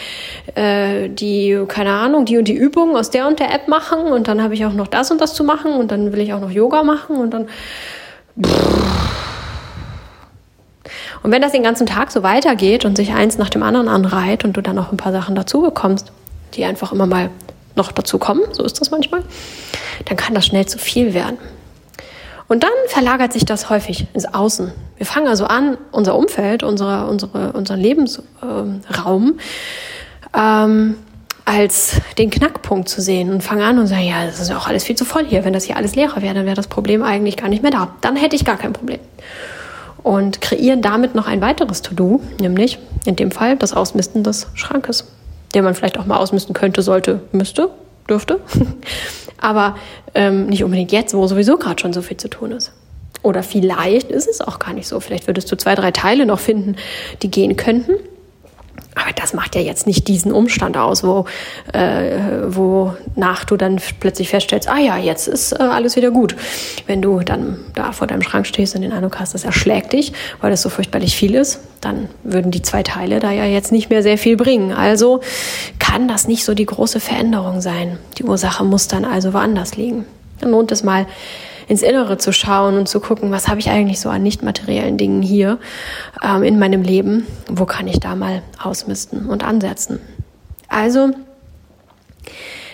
äh, 0.56 1.10
die, 1.10 1.64
keine 1.68 1.92
Ahnung, 1.92 2.26
die 2.26 2.38
und 2.38 2.48
die 2.48 2.54
Übungen 2.54 2.96
aus 2.96 3.10
der 3.10 3.28
und 3.28 3.40
der 3.40 3.54
App 3.54 3.68
machen 3.68 4.00
und 4.00 4.28
dann 4.28 4.42
habe 4.42 4.54
ich 4.54 4.66
auch 4.66 4.74
noch 4.74 4.88
das 4.88 5.12
und 5.12 5.20
das 5.20 5.34
zu 5.34 5.44
machen 5.44 5.74
und 5.74 5.92
dann 5.92 6.14
will 6.14 6.22
ich 6.22 6.34
auch 6.34 6.40
noch 6.40 6.52
Yoga 6.52 6.84
machen 6.84 7.18
und 7.18 7.32
dann. 7.32 7.48
Und 11.24 11.32
wenn 11.32 11.42
das 11.42 11.52
den 11.52 11.64
ganzen 11.64 11.88
Tag 11.88 12.12
so 12.12 12.24
weitergeht 12.24 12.86
und 12.86 12.96
sich 12.96 13.14
eins 13.14 13.38
nach 13.38 13.50
dem 13.50 13.64
anderen 13.64 13.90
anreiht 13.90 14.46
und 14.46 14.56
du 14.56 14.62
dann 14.62 14.76
noch 14.76 14.92
ein 14.92 14.98
paar 14.98 15.12
Sachen 15.12 15.36
dazu 15.36 15.62
bekommst, 15.62 16.12
die 16.54 16.64
einfach 16.64 16.94
immer 16.94 17.08
mal 17.08 17.30
noch 17.78 17.92
dazu 17.92 18.18
kommen, 18.18 18.42
so 18.52 18.64
ist 18.64 18.82
das 18.82 18.92
manchmal, 18.92 19.24
dann 20.06 20.18
kann 20.18 20.34
das 20.34 20.46
schnell 20.46 20.66
zu 20.66 20.78
viel 20.78 21.14
werden. 21.14 21.38
Und 22.48 22.64
dann 22.64 22.72
verlagert 22.88 23.34
sich 23.34 23.46
das 23.46 23.70
häufig 23.70 24.08
ins 24.14 24.26
Außen. 24.26 24.72
Wir 24.96 25.06
fangen 25.06 25.28
also 25.28 25.46
an, 25.46 25.78
unser 25.92 26.16
Umfeld, 26.16 26.64
unsere, 26.64 27.08
unsere, 27.08 27.52
unseren 27.52 27.80
Lebensraum 27.80 29.40
ähm, 30.34 30.96
als 31.44 32.02
den 32.18 32.30
Knackpunkt 32.30 32.90
zu 32.90 33.02
sehen 33.02 33.32
und 33.32 33.42
fangen 33.42 33.62
an 33.62 33.80
und 33.80 33.88
sagen, 33.88 34.06
ja, 34.06 34.26
das 34.26 34.40
ist 34.40 34.50
ja 34.50 34.58
auch 34.58 34.68
alles 34.68 34.84
viel 34.84 34.96
zu 34.96 35.06
voll 35.06 35.26
hier. 35.26 35.46
Wenn 35.46 35.54
das 35.54 35.66
hier 35.66 35.78
alles 35.78 35.96
leerer 35.96 36.22
wäre, 36.22 36.34
dann 36.34 36.46
wäre 36.46 36.56
das 36.56 36.68
Problem 36.68 37.04
eigentlich 37.04 37.38
gar 37.38 37.50
nicht 37.50 37.64
mehr 37.64 37.72
da. 37.72 37.94
Dann 38.02 38.16
hätte 38.16 38.36
ich 38.36 38.46
gar 38.46 38.58
kein 38.58 38.74
Problem. 38.74 39.00
Und 40.04 40.40
kreieren 40.40 40.82
damit 40.82 41.16
noch 41.16 41.28
ein 41.28 41.42
weiteres 41.42 41.82
To-Do, 41.82 42.22
nämlich 42.40 42.80
in 43.06 43.18
dem 43.18 43.32
Fall 43.32 43.58
das 43.58 43.74
Ausmisten 43.74 44.24
des 44.24 44.48
Schrankes 44.54 45.06
den 45.58 45.64
man 45.64 45.74
vielleicht 45.74 45.98
auch 45.98 46.06
mal 46.06 46.18
ausmisten 46.18 46.54
könnte, 46.54 46.84
sollte, 46.84 47.22
müsste, 47.32 47.70
dürfte. 48.08 48.40
Aber 49.40 49.76
ähm, 50.14 50.46
nicht 50.48 50.64
unbedingt 50.64 50.92
jetzt, 50.92 51.14
wo 51.16 51.26
sowieso 51.26 51.58
gerade 51.58 51.82
schon 51.82 51.94
so 51.94 52.02
viel 52.02 52.18
zu 52.18 52.30
tun 52.30 52.52
ist. 52.52 52.72
Oder 53.24 53.42
vielleicht 53.42 54.12
ist 54.12 54.28
es 54.28 54.40
auch 54.40 54.60
gar 54.60 54.74
nicht 54.74 54.88
so. 54.88 55.00
Vielleicht 55.00 55.28
würdest 55.28 55.52
du 55.52 55.58
zwei, 55.58 55.74
drei 55.74 55.92
Teile 55.92 56.26
noch 56.28 56.40
finden, 56.40 56.76
die 57.24 57.32
gehen 57.32 57.58
könnten. 57.58 57.96
Aber 58.96 59.14
das 59.14 59.34
macht 59.34 59.56
ja 59.56 59.62
jetzt 59.62 59.86
nicht 59.86 60.08
diesen 60.08 60.32
Umstand 60.32 60.76
aus, 60.76 61.04
wo, 61.04 61.26
äh, 61.72 62.18
wonach 62.48 63.46
du 63.46 63.56
dann 63.56 63.80
plötzlich 64.00 64.30
feststellst, 64.30 64.68
ah 64.68 64.80
ja, 64.80 64.98
jetzt 64.98 65.28
ist 65.28 65.52
äh, 65.52 65.62
alles 65.62 65.96
wieder 65.96 66.10
gut. 66.10 66.36
Wenn 66.88 67.02
du 67.02 67.20
dann 67.20 67.60
da 67.76 67.92
vor 67.92 68.08
deinem 68.08 68.24
Schrank 68.24 68.48
stehst 68.48 68.76
und 68.76 68.82
den 68.82 68.92
Eindruck 68.92 69.20
hast, 69.20 69.36
das 69.36 69.44
erschlägt 69.44 69.94
dich, 69.94 70.14
weil 70.42 70.50
das 70.50 70.64
so 70.64 70.70
furchtbarlich 70.70 71.16
viel 71.16 71.36
ist, 71.36 71.60
dann 71.80 72.10
würden 72.24 72.50
die 72.50 72.64
zwei 72.64 72.82
Teile 72.82 73.20
da 73.20 73.32
ja 73.32 73.46
jetzt 73.46 73.72
nicht 73.72 73.90
mehr 73.90 74.02
sehr 74.02 74.18
viel 74.18 74.36
bringen. 74.36 74.72
Also 74.72 75.22
kann 75.80 76.08
das 76.08 76.28
nicht 76.28 76.44
so 76.44 76.56
die 76.56 76.66
große 76.66 77.00
Veränderung 77.00 77.62
sein. 77.62 78.00
Die 78.18 78.24
Ursache 78.24 78.64
muss 78.64 78.88
dann 78.88 79.06
also 79.06 79.34
woanders 79.34 79.76
liegen. 79.78 80.06
Dann 80.40 80.52
lohnt 80.52 80.72
es 80.72 80.84
mal, 80.84 81.06
ins 81.68 81.82
Innere 81.82 82.18
zu 82.18 82.32
schauen 82.32 82.78
und 82.78 82.88
zu 82.88 83.00
gucken, 83.00 83.32
was 83.32 83.48
habe 83.48 83.60
ich 83.60 83.70
eigentlich 83.70 84.00
so 84.00 84.10
an 84.10 84.24
nicht 84.24 84.42
materiellen 84.42 84.98
Dingen 84.98 85.22
hier 85.22 85.60
ähm, 86.24 86.44
in 86.44 86.58
meinem 86.60 86.82
Leben, 86.82 87.28
wo 87.50 87.66
kann 87.66 87.88
ich 87.88 88.00
da 88.00 88.16
mal 88.16 88.42
ausmisten 88.62 89.28
und 89.28 89.44
ansetzen. 89.44 90.00
Also 90.70 91.12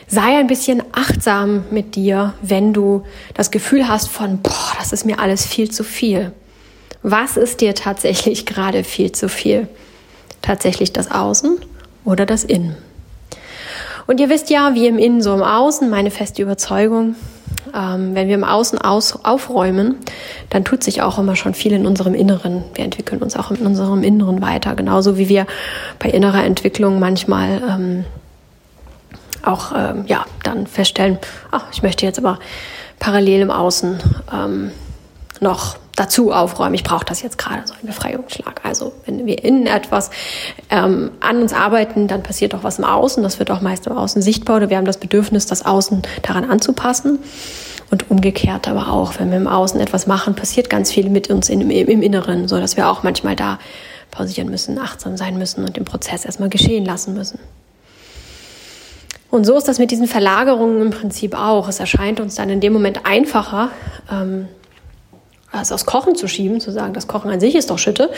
sei 0.07 0.37
ein 0.37 0.47
bisschen 0.47 0.83
achtsam 0.91 1.65
mit 1.71 1.95
dir, 1.95 2.33
wenn 2.41 2.73
du 2.73 3.03
das 3.33 3.49
Gefühl 3.49 3.87
hast 3.87 4.09
von, 4.09 4.39
boah, 4.39 4.73
das 4.77 4.93
ist 4.93 5.05
mir 5.05 5.19
alles 5.19 5.45
viel 5.45 5.71
zu 5.71 5.83
viel. 5.83 6.31
Was 7.01 7.35
ist 7.35 7.61
dir 7.61 7.73
tatsächlich 7.75 8.45
gerade 8.45 8.83
viel 8.83 9.11
zu 9.11 9.27
viel? 9.27 9.67
Tatsächlich 10.41 10.93
das 10.93 11.09
Außen 11.09 11.57
oder 12.05 12.25
das 12.25 12.43
Innen? 12.43 12.75
Und 14.05 14.19
ihr 14.19 14.29
wisst 14.29 14.49
ja, 14.49 14.75
wie 14.75 14.87
im 14.87 14.99
Innen 14.99 15.21
so 15.21 15.33
im 15.33 15.41
Außen, 15.41 15.89
meine 15.89 16.11
feste 16.11 16.41
Überzeugung, 16.41 17.15
ähm, 17.75 18.15
wenn 18.15 18.27
wir 18.27 18.35
im 18.35 18.43
Außen 18.43 18.79
aus, 18.79 19.23
aufräumen, 19.23 19.95
dann 20.49 20.63
tut 20.63 20.83
sich 20.83 21.01
auch 21.01 21.17
immer 21.17 21.35
schon 21.35 21.53
viel 21.53 21.73
in 21.73 21.85
unserem 21.85 22.13
Inneren. 22.13 22.63
Wir 22.73 22.85
entwickeln 22.85 23.21
uns 23.21 23.35
auch 23.35 23.51
in 23.51 23.65
unserem 23.65 24.03
Inneren 24.03 24.41
weiter, 24.41 24.75
genauso 24.75 25.17
wie 25.17 25.29
wir 25.29 25.47
bei 25.99 26.09
innerer 26.09 26.43
Entwicklung 26.43 26.99
manchmal 26.99 27.61
ähm, 27.69 28.05
auch 29.43 29.73
ähm, 29.75 30.05
ja 30.07 30.25
dann 30.43 30.67
feststellen, 30.67 31.17
ach, 31.51 31.65
ich 31.71 31.83
möchte 31.83 32.05
jetzt 32.05 32.19
aber 32.19 32.39
parallel 32.99 33.41
im 33.41 33.51
Außen 33.51 33.99
ähm, 34.33 34.71
noch 35.41 35.77
dazu 35.95 36.31
aufräumen. 36.31 36.73
Ich 36.73 36.83
brauche 36.83 37.05
das 37.05 37.21
jetzt 37.21 37.37
gerade, 37.37 37.61
so 37.65 37.73
ein 37.73 37.85
Befreiungsschlag. 37.85 38.61
Also 38.63 38.93
wenn 39.05 39.25
wir 39.25 39.43
innen 39.43 39.67
etwas 39.67 40.09
ähm, 40.69 41.11
an 41.19 41.41
uns 41.41 41.53
arbeiten, 41.53 42.07
dann 42.07 42.23
passiert 42.23 42.55
auch 42.55 42.63
was 42.63 42.79
im 42.79 42.85
Außen. 42.85 43.21
Das 43.21 43.39
wird 43.39 43.51
auch 43.51 43.61
meist 43.61 43.87
im 43.87 43.93
Außen 43.93 44.21
sichtbar 44.21 44.57
oder 44.57 44.69
wir 44.69 44.77
haben 44.77 44.85
das 44.85 44.97
Bedürfnis, 44.97 45.45
das 45.45 45.65
Außen 45.65 46.01
daran 46.23 46.49
anzupassen. 46.49 47.19
Und 47.91 48.09
umgekehrt 48.09 48.67
aber 48.67 48.91
auch, 48.91 49.19
wenn 49.19 49.29
wir 49.29 49.37
im 49.37 49.47
Außen 49.47 49.79
etwas 49.79 50.07
machen, 50.07 50.33
passiert 50.33 50.67
ganz 50.67 50.91
viel 50.91 51.09
mit 51.09 51.29
uns 51.29 51.49
in, 51.49 51.61
im, 51.61 51.69
im 51.69 52.01
Inneren, 52.01 52.47
so 52.47 52.59
dass 52.59 52.75
wir 52.75 52.89
auch 52.89 53.03
manchmal 53.03 53.35
da 53.35 53.59
pausieren 54.09 54.49
müssen, 54.49 54.79
achtsam 54.79 55.15
sein 55.15 55.37
müssen 55.37 55.63
und 55.63 55.77
den 55.77 55.85
Prozess 55.85 56.25
erstmal 56.25 56.49
geschehen 56.49 56.85
lassen 56.85 57.13
müssen. 57.13 57.39
Und 59.29 59.45
so 59.45 59.57
ist 59.57 59.67
das 59.67 59.79
mit 59.79 59.89
diesen 59.89 60.07
Verlagerungen 60.07 60.81
im 60.81 60.89
Prinzip 60.91 61.35
auch. 61.35 61.67
Es 61.67 61.79
erscheint 61.79 62.19
uns 62.19 62.35
dann 62.35 62.49
in 62.49 62.61
dem 62.61 62.71
Moment 62.71 63.05
einfacher, 63.05 63.69
ähm, 64.11 64.47
es 65.61 65.71
aufs 65.71 65.85
Kochen 65.85 66.15
zu 66.15 66.27
schieben, 66.27 66.59
zu 66.59 66.71
sagen, 66.71 66.93
das 66.93 67.07
Kochen 67.07 67.29
an 67.29 67.39
sich 67.39 67.55
ist 67.55 67.69
doch 67.69 67.77
Schütte, 67.77 68.09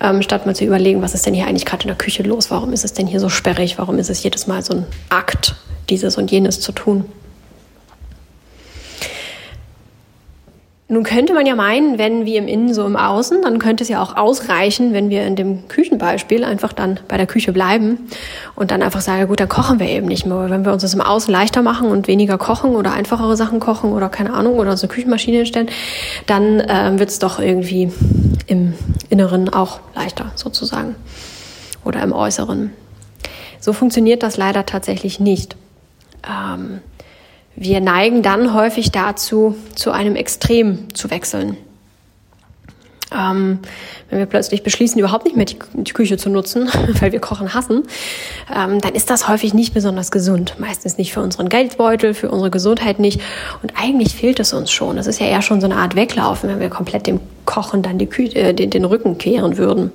ähm, 0.00 0.22
statt 0.22 0.46
mal 0.46 0.54
zu 0.54 0.64
überlegen, 0.64 1.02
was 1.02 1.14
ist 1.14 1.26
denn 1.26 1.34
hier 1.34 1.46
eigentlich 1.46 1.64
gerade 1.64 1.84
in 1.84 1.88
der 1.88 1.96
Küche 1.96 2.22
los? 2.22 2.50
Warum 2.50 2.72
ist 2.72 2.84
es 2.84 2.92
denn 2.92 3.06
hier 3.06 3.20
so 3.20 3.28
sperrig? 3.28 3.78
Warum 3.78 3.98
ist 3.98 4.10
es 4.10 4.22
jedes 4.22 4.46
Mal 4.46 4.62
so 4.62 4.74
ein 4.74 4.86
Akt, 5.08 5.54
dieses 5.88 6.16
und 6.16 6.30
jenes 6.30 6.60
zu 6.60 6.72
tun? 6.72 7.04
Nun 10.92 11.04
könnte 11.04 11.34
man 11.34 11.46
ja 11.46 11.54
meinen, 11.54 11.98
wenn 11.98 12.26
wie 12.26 12.36
im 12.36 12.48
Innen 12.48 12.74
so 12.74 12.84
im 12.84 12.96
Außen, 12.96 13.42
dann 13.42 13.60
könnte 13.60 13.84
es 13.84 13.88
ja 13.88 14.02
auch 14.02 14.16
ausreichen, 14.16 14.92
wenn 14.92 15.08
wir 15.08 15.24
in 15.24 15.36
dem 15.36 15.68
Küchenbeispiel 15.68 16.42
einfach 16.42 16.72
dann 16.72 16.98
bei 17.06 17.16
der 17.16 17.28
Küche 17.28 17.52
bleiben 17.52 18.08
und 18.56 18.72
dann 18.72 18.82
einfach 18.82 19.00
sagen, 19.00 19.28
gut, 19.28 19.38
dann 19.38 19.48
kochen 19.48 19.78
wir 19.78 19.86
eben 19.86 20.08
nicht 20.08 20.26
mehr. 20.26 20.50
Wenn 20.50 20.64
wir 20.64 20.72
uns 20.72 20.82
das 20.82 20.92
im 20.92 21.00
Außen 21.00 21.30
leichter 21.30 21.62
machen 21.62 21.88
und 21.88 22.08
weniger 22.08 22.38
kochen 22.38 22.74
oder 22.74 22.92
einfachere 22.92 23.36
Sachen 23.36 23.60
kochen 23.60 23.92
oder 23.92 24.08
keine 24.08 24.32
Ahnung 24.32 24.54
oder 24.54 24.72
uns 24.72 24.82
eine 24.82 24.92
Küchenmaschine 24.92 25.36
hinstellen, 25.36 25.68
dann 26.26 26.58
äh, 26.58 26.98
wird 26.98 27.10
es 27.10 27.20
doch 27.20 27.38
irgendwie 27.38 27.92
im 28.48 28.74
Inneren 29.10 29.48
auch 29.48 29.78
leichter 29.94 30.32
sozusagen 30.34 30.96
oder 31.84 32.02
im 32.02 32.12
Äußeren. 32.12 32.72
So 33.60 33.72
funktioniert 33.72 34.24
das 34.24 34.36
leider 34.36 34.66
tatsächlich 34.66 35.20
nicht. 35.20 35.54
Ähm, 36.28 36.80
wir 37.56 37.80
neigen 37.80 38.22
dann 38.22 38.54
häufig 38.54 38.90
dazu, 38.90 39.56
zu 39.74 39.90
einem 39.90 40.16
Extrem 40.16 40.94
zu 40.94 41.10
wechseln. 41.10 41.56
Ähm, 43.12 43.58
wenn 44.08 44.20
wir 44.20 44.26
plötzlich 44.26 44.62
beschließen, 44.62 44.98
überhaupt 44.98 45.24
nicht 45.24 45.36
mehr 45.36 45.46
die, 45.46 45.56
die 45.74 45.92
Küche 45.92 46.16
zu 46.16 46.30
nutzen, 46.30 46.68
weil 47.00 47.12
wir 47.12 47.20
Kochen 47.20 47.54
hassen, 47.54 47.82
ähm, 48.54 48.80
dann 48.80 48.94
ist 48.94 49.10
das 49.10 49.28
häufig 49.28 49.52
nicht 49.52 49.74
besonders 49.74 50.10
gesund. 50.10 50.54
Meistens 50.58 50.96
nicht 50.96 51.12
für 51.12 51.20
unseren 51.20 51.48
Geldbeutel, 51.48 52.14
für 52.14 52.30
unsere 52.30 52.50
Gesundheit 52.50 53.00
nicht. 53.00 53.20
Und 53.62 53.72
eigentlich 53.76 54.14
fehlt 54.14 54.38
es 54.38 54.52
uns 54.52 54.70
schon. 54.70 54.96
Das 54.96 55.06
ist 55.06 55.20
ja 55.20 55.26
eher 55.26 55.42
schon 55.42 55.60
so 55.60 55.66
eine 55.66 55.76
Art 55.76 55.96
Weglaufen, 55.96 56.48
wenn 56.48 56.60
wir 56.60 56.70
komplett 56.70 57.06
dem 57.06 57.20
Kochen 57.46 57.82
dann 57.82 57.98
die 57.98 58.06
Kü 58.06 58.26
äh, 58.26 58.54
den, 58.54 58.70
den 58.70 58.84
Rücken 58.84 59.18
kehren 59.18 59.56
würden. 59.56 59.92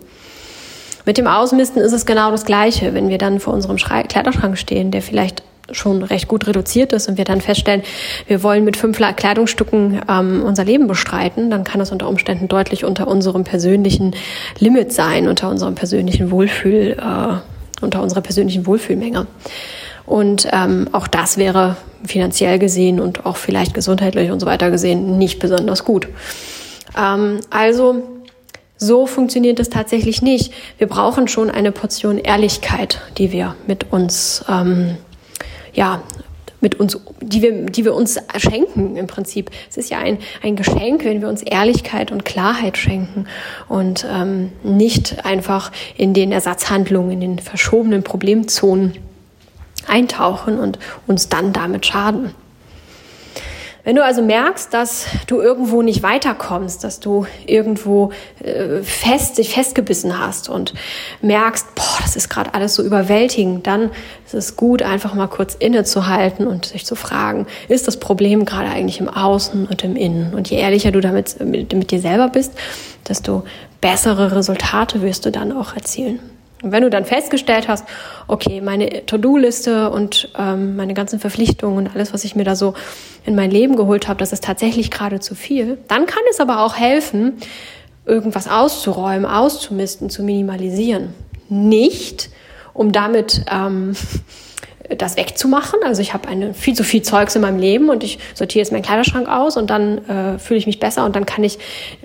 Mit 1.06 1.18
dem 1.18 1.28
Ausmisten 1.28 1.82
ist 1.82 1.94
es 1.94 2.06
genau 2.06 2.32
das 2.32 2.46
Gleiche. 2.46 2.94
Wenn 2.94 3.10
wir 3.10 3.18
dann 3.18 3.40
vor 3.40 3.54
unserem 3.54 3.78
Schrei 3.78 4.04
Kleiderschrank 4.04 4.58
stehen, 4.58 4.92
der 4.92 5.02
vielleicht 5.02 5.44
schon 5.72 6.04
recht 6.04 6.28
gut 6.28 6.48
reduziert 6.48 6.94
ist 6.94 7.08
und 7.10 7.18
wir 7.18 7.26
dann 7.26 7.42
feststellen, 7.42 7.84
wir 8.28 8.44
wollen 8.44 8.64
mit 8.64 8.78
fünf 8.78 8.98
Kleidungsstücken 8.98 10.02
ähm, 10.10 10.44
unser 10.46 10.64
Leben 10.64 10.88
bestreiten, 10.88 11.50
dann 11.50 11.64
kann 11.64 11.80
das 11.80 11.92
unter 11.92 12.08
Umständen 12.08 12.48
deutlich 12.48 12.86
unter 12.86 13.08
unserem 13.08 13.44
persönlichen 13.44 14.16
Limit 14.60 14.94
sein, 14.94 15.28
unter 15.28 15.50
unserem 15.50 15.76
persönlichen 15.76 16.32
Wohlfühl. 16.32 16.98
Äh, 17.00 17.38
unter 17.82 18.02
unserer 18.02 18.22
persönlichen 18.22 18.66
Wohlfühlmenge. 18.66 19.28
Und 20.06 20.48
ähm, 20.52 20.88
auch 20.92 21.08
das 21.08 21.38
wäre 21.38 21.78
finanziell 22.06 22.60
gesehen 22.60 23.00
und 23.00 23.26
auch 23.26 23.38
vielleicht 23.38 23.74
gesundheitlich 23.74 24.32
und 24.32 24.40
so 24.40 24.46
weiter 24.46 24.70
gesehen 24.70 25.18
nicht 25.18 25.40
besonders 25.40 25.84
gut. 25.84 26.08
Ähm, 26.98 27.40
also 27.50 28.04
so 28.78 29.08
funktioniert 29.08 29.60
es 29.60 29.70
tatsächlich 29.70 30.22
nicht. 30.22 30.54
Wir 30.78 30.88
brauchen 30.88 31.28
schon 31.28 31.50
eine 31.50 31.72
Portion 31.72 32.18
Ehrlichkeit, 32.18 33.02
die 33.18 33.32
wir 33.32 33.56
mit 33.68 33.92
uns, 33.92 34.46
ähm, 34.50 34.98
ja, 35.76 36.02
mit 36.62 36.80
uns, 36.80 37.00
die 37.22 37.44
wir, 37.44 37.68
die 37.68 37.86
wir 37.86 37.94
uns 37.94 38.20
schenken 38.38 38.96
im 38.96 39.06
Prinzip. 39.06 39.52
Es 39.70 39.78
ist 39.78 39.92
ja 39.92 40.00
ein, 40.00 40.18
ein 40.42 40.56
Geschenk, 40.56 41.06
wenn 41.06 41.22
wir 41.22 41.30
uns 41.30 41.44
Ehrlichkeit 41.44 42.12
und 42.12 42.26
Klarheit 42.26 42.76
schenken 42.76 43.28
und 43.68 44.04
ähm, 44.10 44.52
nicht 44.64 45.26
einfach 45.26 45.72
in 45.96 46.16
den 46.16 46.32
Ersatzhandlungen, 46.32 47.12
in 47.12 47.20
den 47.20 47.40
verschobenen 47.40 48.02
Problemzonen 48.02 48.94
eintauchen 49.88 50.58
und 50.58 50.80
uns 51.06 51.30
dann 51.30 51.54
damit 51.54 51.86
schaden. 51.86 52.34
Wenn 53.86 53.96
du 53.96 54.04
also 54.04 54.24
merkst, 54.24 54.74
dass 54.74 55.06
du 55.28 55.40
irgendwo 55.42 55.84
nicht 55.84 56.02
weiterkommst, 56.02 56.84
dass 56.84 57.00
du 57.00 57.28
irgendwo 57.46 58.12
äh, 58.44 58.82
fest 58.82 59.38
dich 59.38 59.54
festgebissen 59.54 60.20
hast 60.20 60.50
und 60.50 60.74
merkst, 61.22 61.76
boah, 61.76 62.00
das 62.02 62.16
ist 62.16 62.28
gerade 62.28 62.56
alles 62.56 62.74
so 62.74 62.82
überwältigend, 62.82 63.68
dann 63.68 63.92
ist 64.26 64.34
es 64.34 64.56
gut, 64.56 64.82
einfach 64.82 65.14
mal 65.14 65.28
kurz 65.28 65.54
innezuhalten 65.54 66.48
und 66.48 66.66
sich 66.66 66.84
zu 66.84 66.96
fragen, 66.96 67.46
ist 67.68 67.88
das 67.88 67.98
Problem 67.98 68.46
gerade 68.46 68.70
eigentlich 68.70 69.00
im 69.00 69.08
Außen 69.08 69.68
und 69.68 69.84
im 69.84 69.96
Innen? 69.96 70.34
Und 70.34 70.50
je 70.50 70.58
ehrlicher 70.58 70.92
du 70.92 71.00
damit 71.00 71.40
mit, 71.40 71.72
mit 71.72 71.92
dir 71.92 72.00
selber 72.00 72.30
bist, 72.30 72.54
desto 73.08 73.44
bessere 73.82 74.36
Resultate 74.36 75.04
wirst 75.04 75.28
du 75.28 75.32
dann 75.32 75.52
auch 75.52 75.76
erzielen. 75.76 76.20
Und 76.66 76.72
wenn 76.72 76.82
du 76.82 76.90
dann 76.90 77.06
festgestellt 77.06 77.68
hast, 77.68 77.86
okay, 78.28 78.60
meine 78.60 79.06
To-Do-Liste 79.06 79.92
und 79.92 80.30
ähm, 80.36 80.76
meine 80.76 80.96
ganzen 80.96 81.20
Verpflichtungen 81.20 81.78
und 81.78 81.94
alles, 81.94 82.12
was 82.12 82.24
ich 82.24 82.36
mir 82.36 82.44
da 82.44 82.56
so 82.56 82.74
in 83.24 83.36
mein 83.36 83.52
Leben 83.52 83.76
geholt 83.76 84.08
habe, 84.08 84.18
das 84.18 84.34
ist 84.34 84.44
tatsächlich 84.44 84.90
gerade 84.90 85.20
zu 85.20 85.36
viel, 85.36 85.78
dann 85.88 86.08
kann 86.08 86.24
es 86.32 86.40
aber 86.40 86.66
auch 86.66 86.76
helfen, 86.76 87.34
irgendwas 88.08 88.48
auszuräumen, 88.48 89.28
auszumisten, 89.28 90.10
zu 90.10 90.24
minimalisieren. 90.24 91.14
Nicht, 91.50 92.32
um 92.74 92.92
damit 92.92 93.46
ähm, 93.52 93.96
das 94.98 95.18
wegzumachen. 95.18 95.82
Also 95.84 96.02
ich 96.02 96.16
habe 96.16 96.28
eine 96.28 96.56
viel 96.56 96.74
zu 96.74 96.84
viel 96.84 97.04
Zeugs 97.04 97.36
in 97.36 97.44
meinem 97.44 97.60
Leben 97.60 97.90
und 97.90 98.04
ich 98.04 98.18
sortiere 98.34 98.64
jetzt 98.64 98.72
meinen 98.72 98.82
Kleiderschrank 98.82 99.30
aus 99.30 99.56
und 99.56 99.70
dann 99.70 100.00
äh, 100.08 100.40
fühle 100.40 100.58
ich 100.58 100.66
mich 100.66 100.80
besser 100.80 101.06
und 101.06 101.16
dann 101.16 101.28
kann 101.28 101.44
ich 101.44 101.60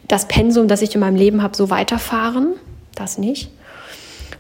das 0.07 0.29
Pensum, 0.29 0.69
das 0.69 0.83
ich 0.83 0.95
in 0.95 1.01
meinem 1.01 1.17
Leben 1.17 1.43
habe, 1.43 1.57
so 1.57 1.71
weiterfahren. 1.71 2.57
Das 2.95 3.17
nicht 3.17 3.49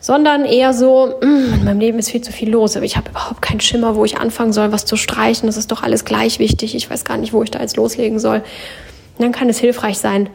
sondern 0.00 0.44
eher 0.44 0.72
so, 0.72 1.14
mm, 1.20 1.54
in 1.54 1.64
meinem 1.64 1.80
Leben 1.80 1.98
ist 1.98 2.10
viel 2.10 2.22
zu 2.22 2.32
viel 2.32 2.50
los, 2.50 2.76
aber 2.76 2.86
ich 2.86 2.96
habe 2.96 3.10
überhaupt 3.10 3.42
keinen 3.42 3.60
Schimmer, 3.60 3.96
wo 3.96 4.04
ich 4.04 4.18
anfangen 4.18 4.52
soll, 4.52 4.72
was 4.72 4.86
zu 4.86 4.96
streichen. 4.96 5.46
Das 5.46 5.56
ist 5.56 5.70
doch 5.70 5.82
alles 5.82 6.04
gleich 6.04 6.38
wichtig. 6.38 6.74
Ich 6.74 6.90
weiß 6.90 7.04
gar 7.04 7.16
nicht, 7.16 7.32
wo 7.32 7.42
ich 7.42 7.50
da 7.50 7.60
jetzt 7.60 7.76
loslegen 7.76 8.18
soll. 8.18 8.42
Dann 9.18 9.32
kann 9.32 9.48
es 9.48 9.58
hilfreich 9.58 9.98
sein, 9.98 10.30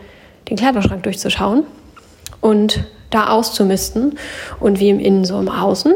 den 0.50 0.58
Kleiderschrank 0.58 1.04
durchzuschauen 1.04 1.64
und 2.42 2.86
da 3.10 3.30
auszumisten 3.30 4.20
und 4.60 4.80
wie 4.80 4.90
im 4.90 5.00
Innen 5.00 5.26
so 5.26 5.40
im 5.40 5.50
Außen. 5.50 5.96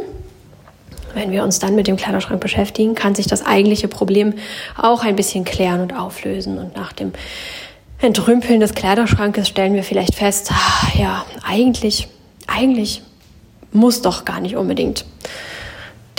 Wenn 1.13 1.31
wir 1.31 1.43
uns 1.43 1.59
dann 1.59 1.75
mit 1.75 1.87
dem 1.87 1.97
Kleiderschrank 1.97 2.39
beschäftigen, 2.39 2.95
kann 2.95 3.15
sich 3.15 3.27
das 3.27 3.45
eigentliche 3.45 3.87
Problem 3.87 4.33
auch 4.77 5.03
ein 5.03 5.15
bisschen 5.15 5.43
klären 5.43 5.81
und 5.81 5.93
auflösen. 5.93 6.57
Und 6.57 6.75
nach 6.75 6.93
dem 6.93 7.13
Entrümpeln 7.99 8.59
des 8.59 8.73
Kleiderschrankes 8.73 9.47
stellen 9.47 9.73
wir 9.73 9.83
vielleicht 9.83 10.15
fest, 10.15 10.51
ah, 10.51 10.87
ja, 10.97 11.25
eigentlich, 11.43 12.07
eigentlich 12.47 13.01
muss 13.71 14.01
doch 14.01 14.25
gar 14.25 14.39
nicht 14.39 14.55
unbedingt 14.55 15.05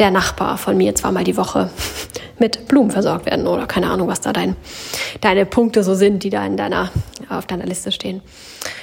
der 0.01 0.11
Nachbar 0.11 0.57
von 0.57 0.77
mir 0.77 0.95
zweimal 0.95 1.25
die 1.25 1.37
Woche 1.37 1.71
mit 2.39 2.69
Blumen 2.69 2.91
versorgt 2.91 3.27
werden 3.27 3.47
oder 3.47 3.67
keine 3.67 3.91
Ahnung, 3.91 4.09
was 4.09 4.23
da 4.23 4.33
dein, 4.33 4.57
deine 5.21 5.45
Punkte 5.45 5.85
so 5.85 5.95
sind, 5.95 6.25
die 6.25 6.31
da 6.31 6.45
in 6.47 6.57
deiner, 6.57 6.91
auf 7.29 7.45
deiner 7.45 7.67
Liste 7.67 7.93
stehen. 7.93 8.23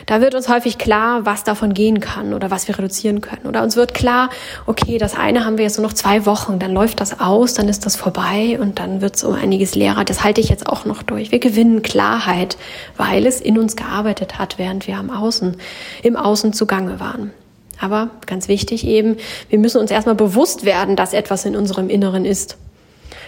Da 0.06 0.22
wird 0.22 0.36
uns 0.36 0.48
häufig 0.48 0.78
klar, 0.78 1.26
was 1.26 1.44
davon 1.44 1.74
gehen 1.74 2.00
kann 2.00 2.36
oder 2.36 2.52
was 2.52 2.68
wir 2.68 2.78
reduzieren 2.78 3.20
können. 3.22 3.48
Oder 3.48 3.64
uns 3.64 3.76
wird 3.76 3.96
klar, 3.96 4.30
okay, 4.68 5.00
das 5.00 5.16
eine 5.16 5.44
haben 5.44 5.58
wir 5.58 5.66
jetzt 5.66 5.78
nur 5.78 5.88
noch 5.88 5.94
zwei 5.94 6.28
Wochen, 6.28 6.60
dann 6.60 6.72
läuft 6.72 7.02
das 7.02 7.20
aus, 7.20 7.56
dann 7.56 7.68
ist 7.68 7.86
das 7.86 7.96
vorbei 7.96 8.60
und 8.62 8.78
dann 8.78 9.02
wird 9.02 9.16
es 9.16 9.24
um 9.24 9.34
einiges 9.34 9.74
leerer. 9.74 10.06
Das 10.06 10.24
halte 10.24 10.40
ich 10.40 10.50
jetzt 10.50 10.68
auch 10.68 10.86
noch 10.86 11.02
durch. 11.02 11.32
Wir 11.32 11.40
gewinnen 11.40 11.82
Klarheit, 11.82 12.58
weil 12.96 13.26
es 13.26 13.42
in 13.42 13.58
uns 13.58 13.76
gearbeitet 13.76 14.38
hat, 14.38 14.60
während 14.60 14.88
wir 14.88 14.98
am 14.98 15.10
Außen, 15.10 15.58
im 16.04 16.16
Außen 16.16 16.54
zugange 16.54 17.00
waren. 17.00 17.32
Aber 17.80 18.10
ganz 18.26 18.48
wichtig 18.48 18.86
eben, 18.86 19.18
wir 19.50 19.60
müssen 19.60 19.80
uns 19.80 19.92
erstmal 19.92 20.16
bewusst 20.16 20.66
werden, 20.66 20.96
dass 20.96 21.14
etwas 21.14 21.46
in 21.46 21.56
unserem 21.56 21.90
Inneren 21.90 22.26
ist. 22.26 22.58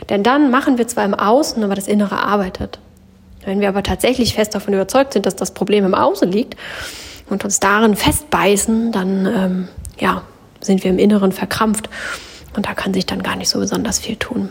Denn 0.10 0.24
dann 0.24 0.50
machen 0.50 0.78
wir 0.78 0.88
zwar 0.88 1.06
im 1.06 1.14
Außen, 1.14 1.64
aber 1.64 1.76
das 1.76 1.88
Innere 1.88 2.18
arbeitet. 2.18 2.80
Wenn 3.46 3.62
wir 3.62 3.70
aber 3.70 3.84
tatsächlich 3.84 4.34
fest 4.34 4.56
davon 4.56 4.74
überzeugt 4.74 5.14
sind, 5.14 5.26
dass 5.26 5.36
das 5.36 5.54
Problem 5.54 5.86
im 5.86 5.94
Außen 5.94 6.32
liegt 6.32 6.56
und 7.30 7.44
uns 7.44 7.60
darin 7.60 7.96
festbeißen, 7.96 8.92
dann 8.92 9.26
ähm, 9.26 9.68
ja, 10.00 10.24
sind 10.62 10.84
wir 10.84 10.92
im 10.92 11.00
Inneren 11.00 11.32
verkrampft 11.32 11.90
und 12.56 12.66
da 12.66 12.74
kann 12.74 12.94
sich 12.94 13.06
dann 13.06 13.24
gar 13.24 13.36
nicht 13.36 13.50
so 13.50 13.60
besonders 13.60 14.00
viel 14.00 14.16
tun. 14.16 14.50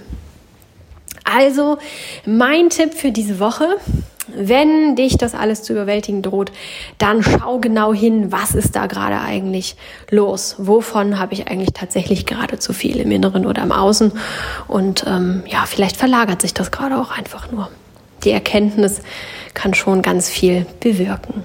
Also 1.24 1.78
mein 2.24 2.70
Tipp 2.70 2.94
für 2.94 3.12
diese 3.12 3.38
Woche, 3.38 3.76
wenn 4.34 4.96
dich 4.96 5.16
das 5.16 5.34
alles 5.34 5.62
zu 5.62 5.72
überwältigen 5.72 6.22
droht, 6.22 6.52
dann 6.98 7.22
schau 7.22 7.58
genau 7.58 7.92
hin, 7.92 8.30
was 8.32 8.54
ist 8.54 8.76
da 8.76 8.86
gerade 8.86 9.20
eigentlich 9.20 9.76
los? 10.10 10.56
Wovon 10.58 11.18
habe 11.18 11.34
ich 11.34 11.48
eigentlich 11.48 11.72
tatsächlich 11.72 12.26
gerade 12.26 12.58
zu 12.58 12.72
viel 12.72 12.98
im 12.98 13.10
Inneren 13.10 13.46
oder 13.46 13.62
im 13.62 13.72
Außen? 13.72 14.12
Und 14.66 15.04
ähm, 15.06 15.42
ja, 15.46 15.64
vielleicht 15.66 15.96
verlagert 15.96 16.42
sich 16.42 16.54
das 16.54 16.70
gerade 16.70 16.98
auch 16.98 17.10
einfach 17.10 17.50
nur. 17.50 17.70
Die 18.24 18.30
Erkenntnis 18.30 19.00
kann 19.54 19.74
schon 19.74 20.02
ganz 20.02 20.28
viel 20.28 20.66
bewirken. 20.80 21.44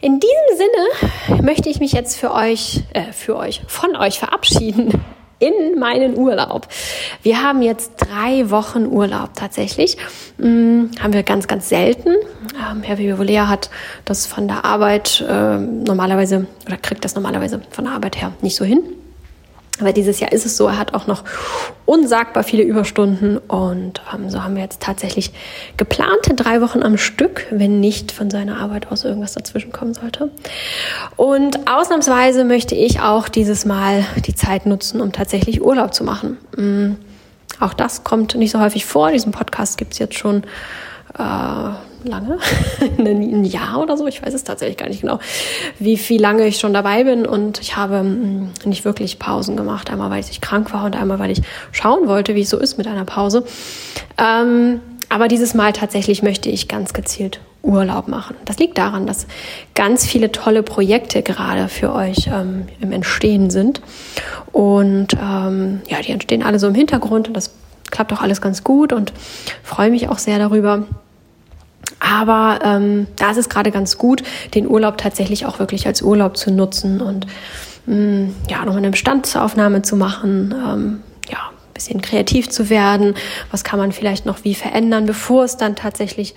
In 0.00 0.18
diesem 0.18 0.56
Sinne 0.56 1.42
möchte 1.42 1.68
ich 1.68 1.78
mich 1.78 1.92
jetzt 1.92 2.16
für 2.16 2.32
euch, 2.32 2.82
äh, 2.92 3.12
für 3.12 3.36
euch, 3.36 3.62
von 3.68 3.94
euch 3.94 4.18
verabschieden 4.18 5.02
in 5.42 5.78
meinen 5.78 6.16
Urlaub. 6.16 6.68
Wir 7.22 7.42
haben 7.42 7.62
jetzt 7.62 7.92
drei 7.96 8.50
Wochen 8.50 8.86
Urlaub 8.86 9.30
tatsächlich. 9.34 9.96
Hm, 10.38 10.90
haben 11.02 11.12
wir 11.12 11.24
ganz, 11.24 11.48
ganz 11.48 11.68
selten. 11.68 12.10
Ähm, 12.54 12.82
Herr 12.82 12.98
Vivolea 12.98 13.48
hat 13.48 13.70
das 14.04 14.26
von 14.26 14.46
der 14.46 14.64
Arbeit 14.64 15.24
äh, 15.28 15.58
normalerweise 15.58 16.46
oder 16.66 16.76
kriegt 16.76 17.04
das 17.04 17.14
normalerweise 17.14 17.60
von 17.70 17.84
der 17.84 17.94
Arbeit 17.94 18.20
her 18.20 18.32
nicht 18.40 18.56
so 18.56 18.64
hin. 18.64 18.82
Aber 19.80 19.92
dieses 19.92 20.20
Jahr 20.20 20.32
ist 20.32 20.44
es 20.44 20.56
so, 20.56 20.66
er 20.66 20.78
hat 20.78 20.92
auch 20.94 21.06
noch 21.06 21.24
unsagbar 21.86 22.44
viele 22.44 22.62
Überstunden 22.62 23.38
und 23.38 24.02
ähm, 24.14 24.28
so 24.28 24.44
haben 24.44 24.54
wir 24.54 24.62
jetzt 24.62 24.82
tatsächlich 24.82 25.32
geplante 25.76 26.34
drei 26.34 26.60
Wochen 26.60 26.82
am 26.82 26.98
Stück, 26.98 27.46
wenn 27.50 27.80
nicht 27.80 28.12
von 28.12 28.30
seiner 28.30 28.58
Arbeit 28.58 28.92
aus 28.92 29.04
irgendwas 29.04 29.32
dazwischen 29.32 29.72
kommen 29.72 29.94
sollte. 29.94 30.30
Und 31.16 31.68
ausnahmsweise 31.68 32.44
möchte 32.44 32.74
ich 32.74 33.00
auch 33.00 33.28
dieses 33.28 33.64
Mal 33.64 34.04
die 34.26 34.34
Zeit 34.34 34.66
nutzen, 34.66 35.00
um 35.00 35.10
tatsächlich 35.10 35.62
Urlaub 35.62 35.94
zu 35.94 36.04
machen. 36.04 36.36
Mhm. 36.56 36.98
Auch 37.58 37.74
das 37.74 38.04
kommt 38.04 38.34
nicht 38.34 38.50
so 38.50 38.60
häufig 38.60 38.84
vor. 38.84 39.10
Diesen 39.10 39.32
Podcast 39.32 39.78
gibt 39.78 39.94
es 39.94 39.98
jetzt 39.98 40.18
schon 40.18 40.42
äh, 41.18 41.70
lange, 42.04 42.38
ein 42.98 43.44
Jahr 43.44 43.80
oder 43.80 43.96
so, 43.96 44.06
ich 44.06 44.22
weiß 44.24 44.34
es 44.34 44.44
tatsächlich 44.44 44.76
gar 44.76 44.88
nicht 44.88 45.02
genau, 45.02 45.18
wie 45.78 45.96
viel 45.96 46.20
lange 46.20 46.46
ich 46.46 46.58
schon 46.58 46.74
dabei 46.74 47.04
bin 47.04 47.26
und 47.26 47.60
ich 47.60 47.76
habe 47.76 48.02
mm, 48.02 48.52
nicht 48.64 48.84
wirklich 48.84 49.18
Pausen 49.18 49.56
gemacht. 49.56 49.90
Einmal, 49.90 50.10
weil 50.10 50.20
ich 50.20 50.40
krank 50.40 50.72
war 50.72 50.84
und 50.84 50.96
einmal, 50.96 51.18
weil 51.18 51.30
ich 51.30 51.42
schauen 51.72 52.08
wollte, 52.08 52.34
wie 52.34 52.42
es 52.42 52.50
so 52.50 52.58
ist 52.58 52.78
mit 52.78 52.86
einer 52.86 53.04
Pause. 53.04 53.44
Ähm, 54.18 54.80
aber 55.08 55.28
dieses 55.28 55.54
Mal 55.54 55.72
tatsächlich 55.72 56.22
möchte 56.22 56.48
ich 56.48 56.68
ganz 56.68 56.94
gezielt 56.94 57.40
Urlaub 57.62 58.08
machen. 58.08 58.36
Das 58.44 58.58
liegt 58.58 58.78
daran, 58.78 59.06
dass 59.06 59.26
ganz 59.74 60.06
viele 60.06 60.32
tolle 60.32 60.62
Projekte 60.62 61.22
gerade 61.22 61.68
für 61.68 61.94
euch 61.94 62.28
ähm, 62.28 62.66
im 62.80 62.92
Entstehen 62.92 63.50
sind. 63.50 63.80
Und 64.52 65.14
ähm, 65.14 65.82
ja, 65.88 66.00
die 66.00 66.12
entstehen 66.12 66.42
alle 66.42 66.58
so 66.58 66.66
im 66.66 66.74
Hintergrund 66.74 67.28
und 67.28 67.34
das 67.34 67.52
klappt 67.90 68.12
auch 68.12 68.22
alles 68.22 68.40
ganz 68.40 68.64
gut 68.64 68.92
und 68.92 69.12
freue 69.62 69.90
mich 69.90 70.08
auch 70.08 70.18
sehr 70.18 70.38
darüber. 70.38 70.84
Aber 72.02 72.58
ähm, 72.64 73.06
da 73.16 73.30
ist 73.30 73.36
es 73.36 73.48
gerade 73.48 73.70
ganz 73.70 73.96
gut, 73.96 74.24
den 74.54 74.68
Urlaub 74.68 74.98
tatsächlich 74.98 75.46
auch 75.46 75.60
wirklich 75.60 75.86
als 75.86 76.02
Urlaub 76.02 76.36
zu 76.36 76.50
nutzen 76.50 77.00
und 77.00 77.26
mh, 77.86 77.94
mm, 77.94 78.34
ja, 78.50 78.58
nochmal 78.64 78.78
eine 78.78 78.90
Bestandsaufnahme 78.90 79.82
zu 79.82 79.94
machen, 79.94 80.52
ähm, 80.52 81.00
ja, 81.30 81.38
ein 81.38 81.74
bisschen 81.74 82.02
kreativ 82.02 82.50
zu 82.50 82.70
werden. 82.70 83.14
Was 83.52 83.62
kann 83.62 83.78
man 83.78 83.92
vielleicht 83.92 84.26
noch 84.26 84.42
wie 84.42 84.56
verändern, 84.56 85.06
bevor 85.06 85.44
es 85.44 85.56
dann 85.56 85.76
tatsächlich 85.76 86.34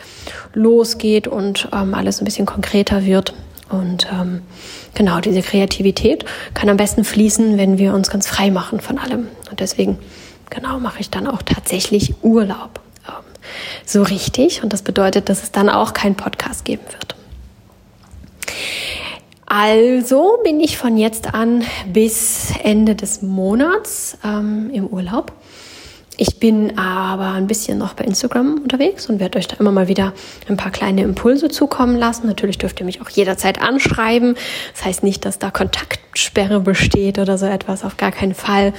losgeht 0.53 1.27
und 1.27 1.67
ähm, 1.73 1.95
alles 1.95 2.21
ein 2.21 2.25
bisschen 2.25 2.45
konkreter 2.45 3.03
wird. 3.03 3.33
Und 3.67 4.07
ähm, 4.13 4.43
genau, 4.93 5.19
diese 5.19 5.41
Kreativität 5.41 6.25
kann 6.53 6.69
am 6.69 6.77
besten 6.77 7.03
fließen, 7.03 7.57
wenn 7.57 7.79
wir 7.79 7.95
uns 7.95 8.11
ganz 8.11 8.27
frei 8.27 8.51
machen 8.51 8.81
von 8.81 8.99
allem. 8.99 9.29
Und 9.49 9.59
deswegen, 9.59 9.97
genau, 10.51 10.79
mache 10.79 10.99
ich 10.99 11.09
dann 11.09 11.25
auch 11.25 11.41
tatsächlich 11.41 12.13
Urlaub 12.21 12.84
so 13.85 14.03
richtig. 14.03 14.63
Und 14.63 14.73
das 14.73 14.81
bedeutet, 14.81 15.29
dass 15.29 15.43
es 15.43 15.51
dann 15.51 15.69
auch 15.69 15.93
keinen 15.93 16.15
Podcast 16.15 16.65
geben 16.65 16.83
wird. 16.91 17.15
Also 19.45 20.39
bin 20.43 20.59
ich 20.59 20.77
von 20.77 20.97
jetzt 20.97 21.33
an 21.33 21.63
bis 21.87 22.51
Ende 22.63 22.95
des 22.95 23.21
Monats 23.21 24.17
ähm, 24.23 24.69
im 24.73 24.87
Urlaub. 24.87 25.31
Ich 26.17 26.39
bin 26.39 26.77
aber 26.77 27.31
ein 27.31 27.47
bisschen 27.47 27.77
noch 27.77 27.93
bei 27.93 28.05
Instagram 28.05 28.61
unterwegs 28.63 29.09
und 29.09 29.19
werde 29.19 29.37
euch 29.37 29.47
da 29.47 29.57
immer 29.57 29.71
mal 29.71 29.87
wieder 29.87 30.13
ein 30.47 30.55
paar 30.55 30.71
kleine 30.71 31.03
Impulse 31.03 31.49
zukommen 31.49 31.97
lassen. 31.97 32.27
Natürlich 32.27 32.57
dürft 32.57 32.79
ihr 32.79 32.85
mich 32.85 33.01
auch 33.01 33.09
jederzeit 33.09 33.61
anschreiben. 33.61 34.35
Das 34.73 34.85
heißt 34.85 35.03
nicht, 35.03 35.25
dass 35.25 35.39
da 35.39 35.51
Kontaktsperre 35.51 36.61
besteht 36.61 37.19
oder 37.19 37.37
so 37.37 37.45
etwas, 37.45 37.83
auf 37.83 37.97
gar 37.97 38.11
keinen 38.11 38.33
Fall. 38.33 38.73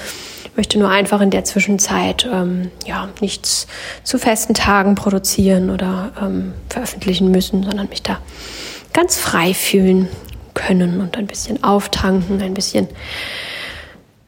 Möchte 0.57 0.79
nur 0.79 0.89
einfach 0.89 1.21
in 1.21 1.31
der 1.31 1.45
Zwischenzeit 1.45 2.29
ähm, 2.33 2.71
ja 2.87 3.09
nichts 3.21 3.67
zu 4.05 4.19
festen 4.19 4.55
Tagen 4.55 4.95
produzieren 4.95 5.71
oder 5.71 6.13
ähm, 6.21 6.55
veröffentlichen 6.69 7.31
müssen, 7.31 7.63
sondern 7.63 7.89
mich 7.89 8.03
da 8.03 8.19
ganz 8.93 9.19
frei 9.19 9.53
fühlen 9.53 10.09
können 10.55 11.01
und 11.01 11.19
ein 11.19 11.27
bisschen 11.27 11.63
auftanken, 11.63 12.41
ein 12.41 12.55
bisschen 12.55 12.89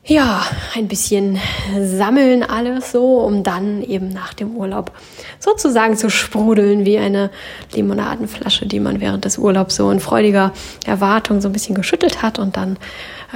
ja, 0.08 0.42
ein 0.75 0.88
bisschen 0.88 1.38
sammeln 1.78 2.42
alles 2.42 2.92
so, 2.92 3.18
um 3.18 3.42
dann 3.42 3.82
eben 3.82 4.08
nach 4.08 4.32
dem 4.32 4.56
Urlaub 4.56 4.92
sozusagen 5.38 5.99
zu 5.99 6.08
sprudeln 6.08 6.87
wie 6.87 6.97
eine 6.97 7.30
Limonadenflasche, 7.75 8.64
die 8.64 8.80
man 8.80 9.02
während 9.02 9.26
des 9.26 9.37
Urlaubs 9.37 9.76
so 9.76 9.90
in 9.90 10.00
freudiger 10.00 10.52
Erwartung 10.87 11.42
so 11.42 11.50
ein 11.50 11.52
bisschen 11.52 11.75
geschüttelt 11.75 12.23
hat 12.23 12.38
und 12.38 12.56
dann 12.56 12.78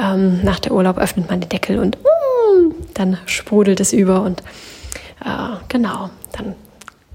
ähm, 0.00 0.40
nach 0.44 0.60
der 0.60 0.72
Urlaub 0.72 0.96
öffnet 0.96 1.28
man 1.28 1.40
den 1.40 1.50
Deckel 1.50 1.78
und 1.78 1.98
mm, 1.98 2.21
dann 2.94 3.18
sprudelt 3.26 3.80
es 3.80 3.92
über 3.92 4.22
und 4.22 4.42
äh, 5.24 5.56
genau, 5.68 6.10
dann 6.32 6.54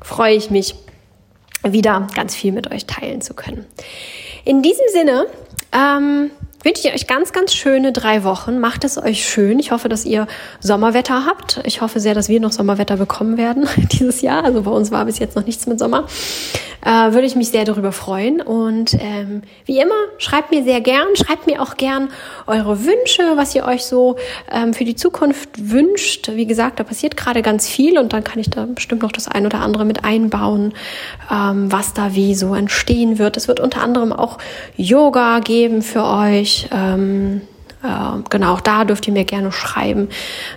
freue 0.02 0.36
ich 0.36 0.50
mich 0.50 0.76
wieder 1.64 2.08
ganz 2.16 2.36
viel 2.36 2.52
mit 2.52 2.72
euch 2.72 2.86
teilen 2.86 3.22
zu 3.22 3.34
können. 3.34 3.66
In 4.46 4.62
diesem 4.62 4.86
Sinne, 4.94 5.28
ähm, 5.74 6.32
wünsche 6.68 6.86
ich 6.86 6.94
euch 6.94 7.08
ganz, 7.08 7.32
ganz 7.32 7.54
schöne 7.54 7.94
drei 7.94 8.26
Wochen. 8.26 8.60
Macht 8.60 8.84
es 8.84 8.98
euch 8.98 9.26
schön. 9.26 9.58
Ich 9.58 9.72
hoffe, 9.72 9.88
dass 9.88 10.04
ihr 10.04 10.28
Sommerwetter 10.60 11.26
habt. 11.26 11.62
Ich 11.64 11.80
hoffe 11.80 12.02
sehr, 12.02 12.14
dass 12.14 12.28
wir 12.28 12.42
noch 12.42 12.52
Sommerwetter 12.52 12.98
bekommen 12.98 13.38
werden 13.38 13.70
dieses 13.94 14.22
Jahr. 14.22 14.44
Also 14.44 14.64
bei 14.64 14.72
uns 14.72 14.92
war 14.92 15.06
bis 15.06 15.18
jetzt 15.18 15.38
noch 15.38 15.46
nichts 15.46 15.66
mit 15.66 15.80
Sommer. 15.80 16.08
Äh, 16.86 17.12
würde 17.14 17.26
ich 17.26 17.36
mich 17.36 17.50
sehr 17.50 17.66
darüber 17.66 17.92
freuen. 17.92 18.42
Und 18.42 18.94
ähm, 18.94 19.42
wie 19.66 19.80
immer, 19.80 19.96
schreibt 20.18 20.52
mir 20.52 20.64
sehr 20.64 20.82
gern. 20.82 21.08
Schreibt 21.16 21.48
mir 21.48 21.62
auch 21.62 21.76
gern 21.76 22.10
eure 22.46 22.84
Wünsche, 22.86 23.24
was 23.36 23.56
ihr 23.56 23.66
euch 23.66 23.84
so 23.84 24.18
ähm, 24.52 24.74
für 24.74 24.84
die 24.84 24.96
Zukunft 24.96 25.50
wünscht. 25.58 26.32
Wie 26.34 26.46
gesagt, 26.46 26.80
da 26.80 26.84
passiert 26.84 27.18
gerade 27.18 27.42
ganz 27.42 27.68
viel 27.68 27.98
und 27.98 28.14
dann 28.14 28.24
kann 28.24 28.40
ich 28.40 28.50
da 28.50 28.66
bestimmt 28.66 29.02
noch 29.02 29.12
das 29.12 29.28
ein 29.28 29.46
oder 29.46 29.60
andere 29.60 29.86
mit 29.86 30.04
einbauen, 30.04 30.74
ähm, 31.32 31.72
was 31.72 31.94
da 31.94 32.14
wie 32.14 32.36
so 32.36 32.54
entstehen 32.54 33.20
wird. 33.20 33.38
Es 33.38 33.48
wird 33.48 33.60
unter 33.60 33.82
anderem 33.82 34.14
auch 34.14 34.38
Yoga 34.76 35.40
geben 35.40 35.82
für 35.82 36.04
euch. 36.04 36.57
Ähm, 36.72 37.42
äh, 37.84 38.22
genau, 38.30 38.54
auch 38.54 38.62
da 38.62 38.86
dürft 38.86 39.08
ihr 39.08 39.14
mir 39.14 39.24
gerne 39.24 39.52
schreiben, 39.52 40.10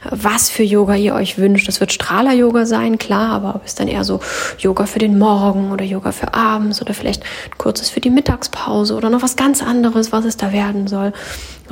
was 0.09 0.49
für 0.49 0.63
Yoga 0.63 0.95
ihr 0.95 1.15
euch 1.15 1.37
wünscht. 1.37 1.69
Das 1.69 1.81
wird 1.81 1.93
Strahler-Yoga 1.93 2.65
sein, 2.65 2.99
klar, 2.99 3.31
aber 3.33 3.55
ob 3.55 3.67
es 3.67 3.75
dann 3.75 3.89
eher 3.89 4.05
so 4.05 4.21
Yoga 4.59 4.87
für 4.87 4.99
den 4.99 5.19
Morgen 5.19 5.71
oder 5.71 5.85
Yoga 5.85 6.13
für 6.13 6.33
abends 6.33 6.81
oder 6.81 6.95
vielleicht 6.95 7.23
ein 7.23 7.59
kurzes 7.59 7.91
für 7.91 8.01
die 8.01 8.11
Mittagspause 8.11 8.95
oder 8.95 9.11
noch 9.11 9.23
was 9.23 9.37
ganz 9.37 9.63
anderes, 9.63 10.13
was 10.13 10.25
es 10.25 10.39
da 10.39 10.53
werden 10.53 10.87
soll. 10.87 11.13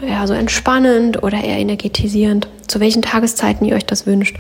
Eher 0.01 0.27
so 0.27 0.35
entspannend 0.35 1.23
oder 1.23 1.43
eher 1.43 1.59
energetisierend, 1.59 2.49
zu 2.67 2.79
welchen 2.79 3.03
Tageszeiten 3.03 3.67
ihr 3.67 3.75
euch 3.75 3.87
das 3.87 4.07
wünscht. 4.07 4.37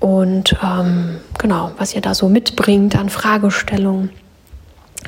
Und 0.00 0.56
ähm, 0.62 1.18
genau, 1.38 1.70
was 1.78 1.94
ihr 1.94 2.00
da 2.00 2.14
so 2.14 2.28
mitbringt 2.28 2.96
an 2.96 3.08
Fragestellungen. 3.08 4.10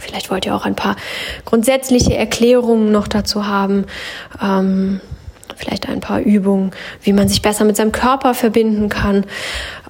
Vielleicht 0.00 0.30
wollt 0.30 0.46
ihr 0.46 0.54
auch 0.54 0.64
ein 0.64 0.76
paar 0.76 0.96
grundsätzliche 1.44 2.16
Erklärungen 2.16 2.92
noch 2.92 3.08
dazu 3.08 3.46
haben. 3.46 3.87
Ähm, 4.42 5.00
vielleicht 5.56 5.88
ein 5.88 6.00
paar 6.00 6.20
Übungen, 6.20 6.70
wie 7.02 7.12
man 7.12 7.28
sich 7.28 7.42
besser 7.42 7.64
mit 7.64 7.76
seinem 7.76 7.92
Körper 7.92 8.34
verbinden 8.34 8.88
kann, 8.88 9.24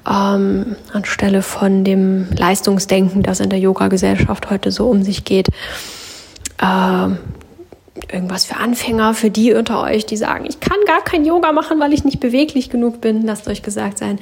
ähm, 0.09 0.77
anstelle 0.93 1.43
von 1.43 1.85
dem 1.85 2.29
Leistungsdenken, 2.37 3.23
das 3.23 3.41
in 3.41 3.51
der 3.51 3.59
Yoga-Gesellschaft 3.59 4.51
heute 4.51 4.71
so 4.71 4.89
um 4.89 5.03
sich 5.03 5.25
geht. 5.25 5.49
Ähm, 6.63 7.19
irgendwas 8.13 8.45
für 8.45 8.57
Anfänger, 8.57 9.15
für 9.15 9.31
die 9.31 9.53
unter 9.53 9.83
euch, 9.83 10.07
die 10.07 10.17
sagen, 10.17 10.47
ich 10.49 10.61
kann 10.61 10.79
gar 10.87 11.03
kein 11.03 11.25
Yoga 11.25 11.53
machen, 11.53 11.81
weil 11.81 11.93
ich 11.93 12.05
nicht 12.05 12.21
beweglich 12.21 12.71
genug 12.71 13.01
bin. 13.01 13.25
Lasst 13.25 13.49
euch 13.49 13.63
gesagt 13.63 13.99
sein, 13.99 14.19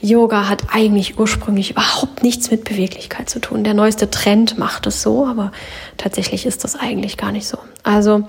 Yoga 0.00 0.48
hat 0.48 0.64
eigentlich 0.72 1.18
ursprünglich 1.18 1.70
überhaupt 1.70 2.22
nichts 2.22 2.50
mit 2.50 2.64
Beweglichkeit 2.64 3.28
zu 3.28 3.40
tun. 3.40 3.64
Der 3.64 3.74
neueste 3.74 4.10
Trend 4.10 4.58
macht 4.58 4.86
es 4.86 5.02
so, 5.02 5.26
aber 5.26 5.52
tatsächlich 5.96 6.46
ist 6.46 6.64
das 6.64 6.76
eigentlich 6.76 7.16
gar 7.16 7.32
nicht 7.32 7.46
so. 7.46 7.58
Also 7.82 8.24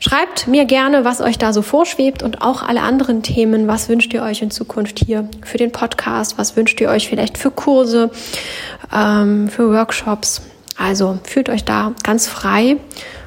schreibt 0.00 0.46
mir 0.46 0.64
gerne, 0.64 1.04
was 1.04 1.20
euch 1.20 1.38
da 1.38 1.52
so 1.52 1.62
vorschwebt 1.62 2.22
und 2.22 2.42
auch 2.42 2.62
alle 2.62 2.82
anderen 2.82 3.22
Themen. 3.22 3.68
Was 3.68 3.88
wünscht 3.88 4.14
ihr 4.14 4.22
euch 4.22 4.42
in 4.42 4.50
Zukunft 4.50 5.00
hier 5.04 5.28
für 5.44 5.58
den 5.58 5.72
Podcast? 5.72 6.38
Was 6.38 6.56
wünscht 6.56 6.80
ihr 6.80 6.88
euch 6.88 7.08
vielleicht 7.08 7.36
für 7.36 7.50
Kurse, 7.50 8.10
ähm, 8.94 9.48
für 9.48 9.72
Workshops? 9.72 10.42
Also 10.78 11.18
fühlt 11.24 11.48
euch 11.48 11.64
da 11.64 11.92
ganz 12.02 12.26
frei 12.26 12.76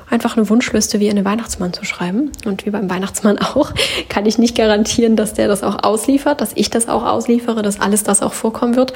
einfach 0.10 0.38
eine 0.38 0.50
Wunschliste 0.50 1.00
wie 1.00 1.08
in 1.08 1.16
den 1.16 1.26
Weihnachtsmann 1.26 1.74
zu 1.74 1.86
schreiben. 1.86 2.32
Und 2.46 2.66
wie 2.66 2.70
beim 2.70 2.90
Weihnachtsmann 2.90 3.38
auch, 3.56 3.72
kann 4.10 4.26
ich 4.26 4.38
nicht 4.38 4.56
garantieren, 4.56 5.16
dass 5.16 5.34
der 5.34 5.48
das 5.48 5.64
auch 5.64 5.84
ausliefert, 5.84 6.42
dass 6.42 6.52
ich 6.56 6.70
das 6.70 6.88
auch 6.88 7.06
ausliefere, 7.06 7.62
dass 7.62 7.80
alles 7.80 8.04
das 8.04 8.22
auch 8.22 8.34
vorkommen 8.34 8.76
wird. 8.76 8.94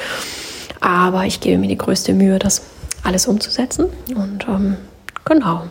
Aber 0.80 1.26
ich 1.26 1.40
gebe 1.40 1.58
mir 1.58 1.68
die 1.68 1.78
größte 1.78 2.14
Mühe, 2.14 2.40
das 2.40 2.62
alles 3.04 3.28
umzusetzen. 3.28 3.86
Und 4.16 4.46
ähm, 4.48 4.78
genau. 5.26 5.64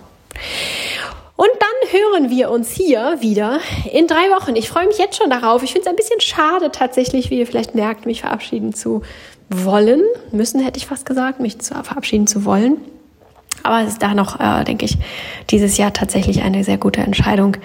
Und 1.36 1.50
dann 1.58 2.00
hören 2.00 2.30
wir 2.30 2.50
uns 2.50 2.70
hier 2.70 3.16
wieder 3.20 3.58
in 3.90 4.06
drei 4.06 4.30
Wochen. 4.30 4.54
Ich 4.54 4.68
freue 4.68 4.86
mich 4.86 4.98
jetzt 4.98 5.16
schon 5.16 5.30
darauf. 5.30 5.62
Ich 5.62 5.72
finde 5.72 5.86
es 5.86 5.90
ein 5.90 5.96
bisschen 5.96 6.20
schade 6.20 6.70
tatsächlich, 6.70 7.30
wie 7.30 7.40
ihr 7.40 7.46
vielleicht 7.46 7.74
merkt, 7.74 8.06
mich 8.06 8.20
verabschieden 8.20 8.74
zu 8.74 9.02
wollen. 9.48 10.02
Müssen 10.30 10.60
hätte 10.60 10.78
ich 10.78 10.86
fast 10.86 11.04
gesagt, 11.04 11.40
mich 11.40 11.58
zu 11.58 11.74
verabschieden 11.74 12.26
zu 12.26 12.44
wollen. 12.44 12.76
Aber 13.62 13.82
es 13.82 13.94
ist 13.94 14.02
da 14.02 14.14
noch, 14.14 14.40
äh, 14.40 14.64
denke 14.64 14.84
ich, 14.84 14.98
dieses 15.50 15.76
Jahr 15.76 15.92
tatsächlich 15.92 16.42
eine 16.42 16.64
sehr 16.64 16.78
gute 16.78 17.00
Entscheidung, 17.00 17.56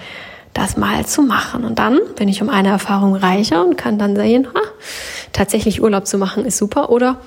das 0.54 0.76
mal 0.76 1.06
zu 1.06 1.22
machen. 1.22 1.64
Und 1.64 1.78
dann 1.78 1.98
bin 2.16 2.28
ich 2.28 2.42
um 2.42 2.48
eine 2.48 2.68
Erfahrung 2.68 3.14
reicher 3.14 3.64
und 3.64 3.76
kann 3.76 3.98
dann 3.98 4.16
sehen, 4.16 4.46
ha, 4.54 4.60
tatsächlich 5.32 5.82
Urlaub 5.82 6.06
zu 6.06 6.18
machen 6.18 6.44
ist 6.44 6.58
super 6.58 6.90
oder 6.90 7.18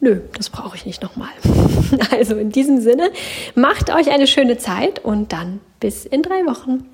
nö, 0.00 0.20
das 0.36 0.50
brauche 0.50 0.76
ich 0.76 0.86
nicht 0.86 1.02
nochmal. 1.02 1.30
Also 2.10 2.34
in 2.36 2.50
diesem 2.50 2.80
Sinne, 2.80 3.10
macht 3.54 3.90
euch 3.94 4.10
eine 4.10 4.26
schöne 4.26 4.58
Zeit 4.58 5.04
und 5.04 5.32
dann 5.32 5.60
bis 5.80 6.04
in 6.04 6.22
drei 6.22 6.44
Wochen. 6.44 6.84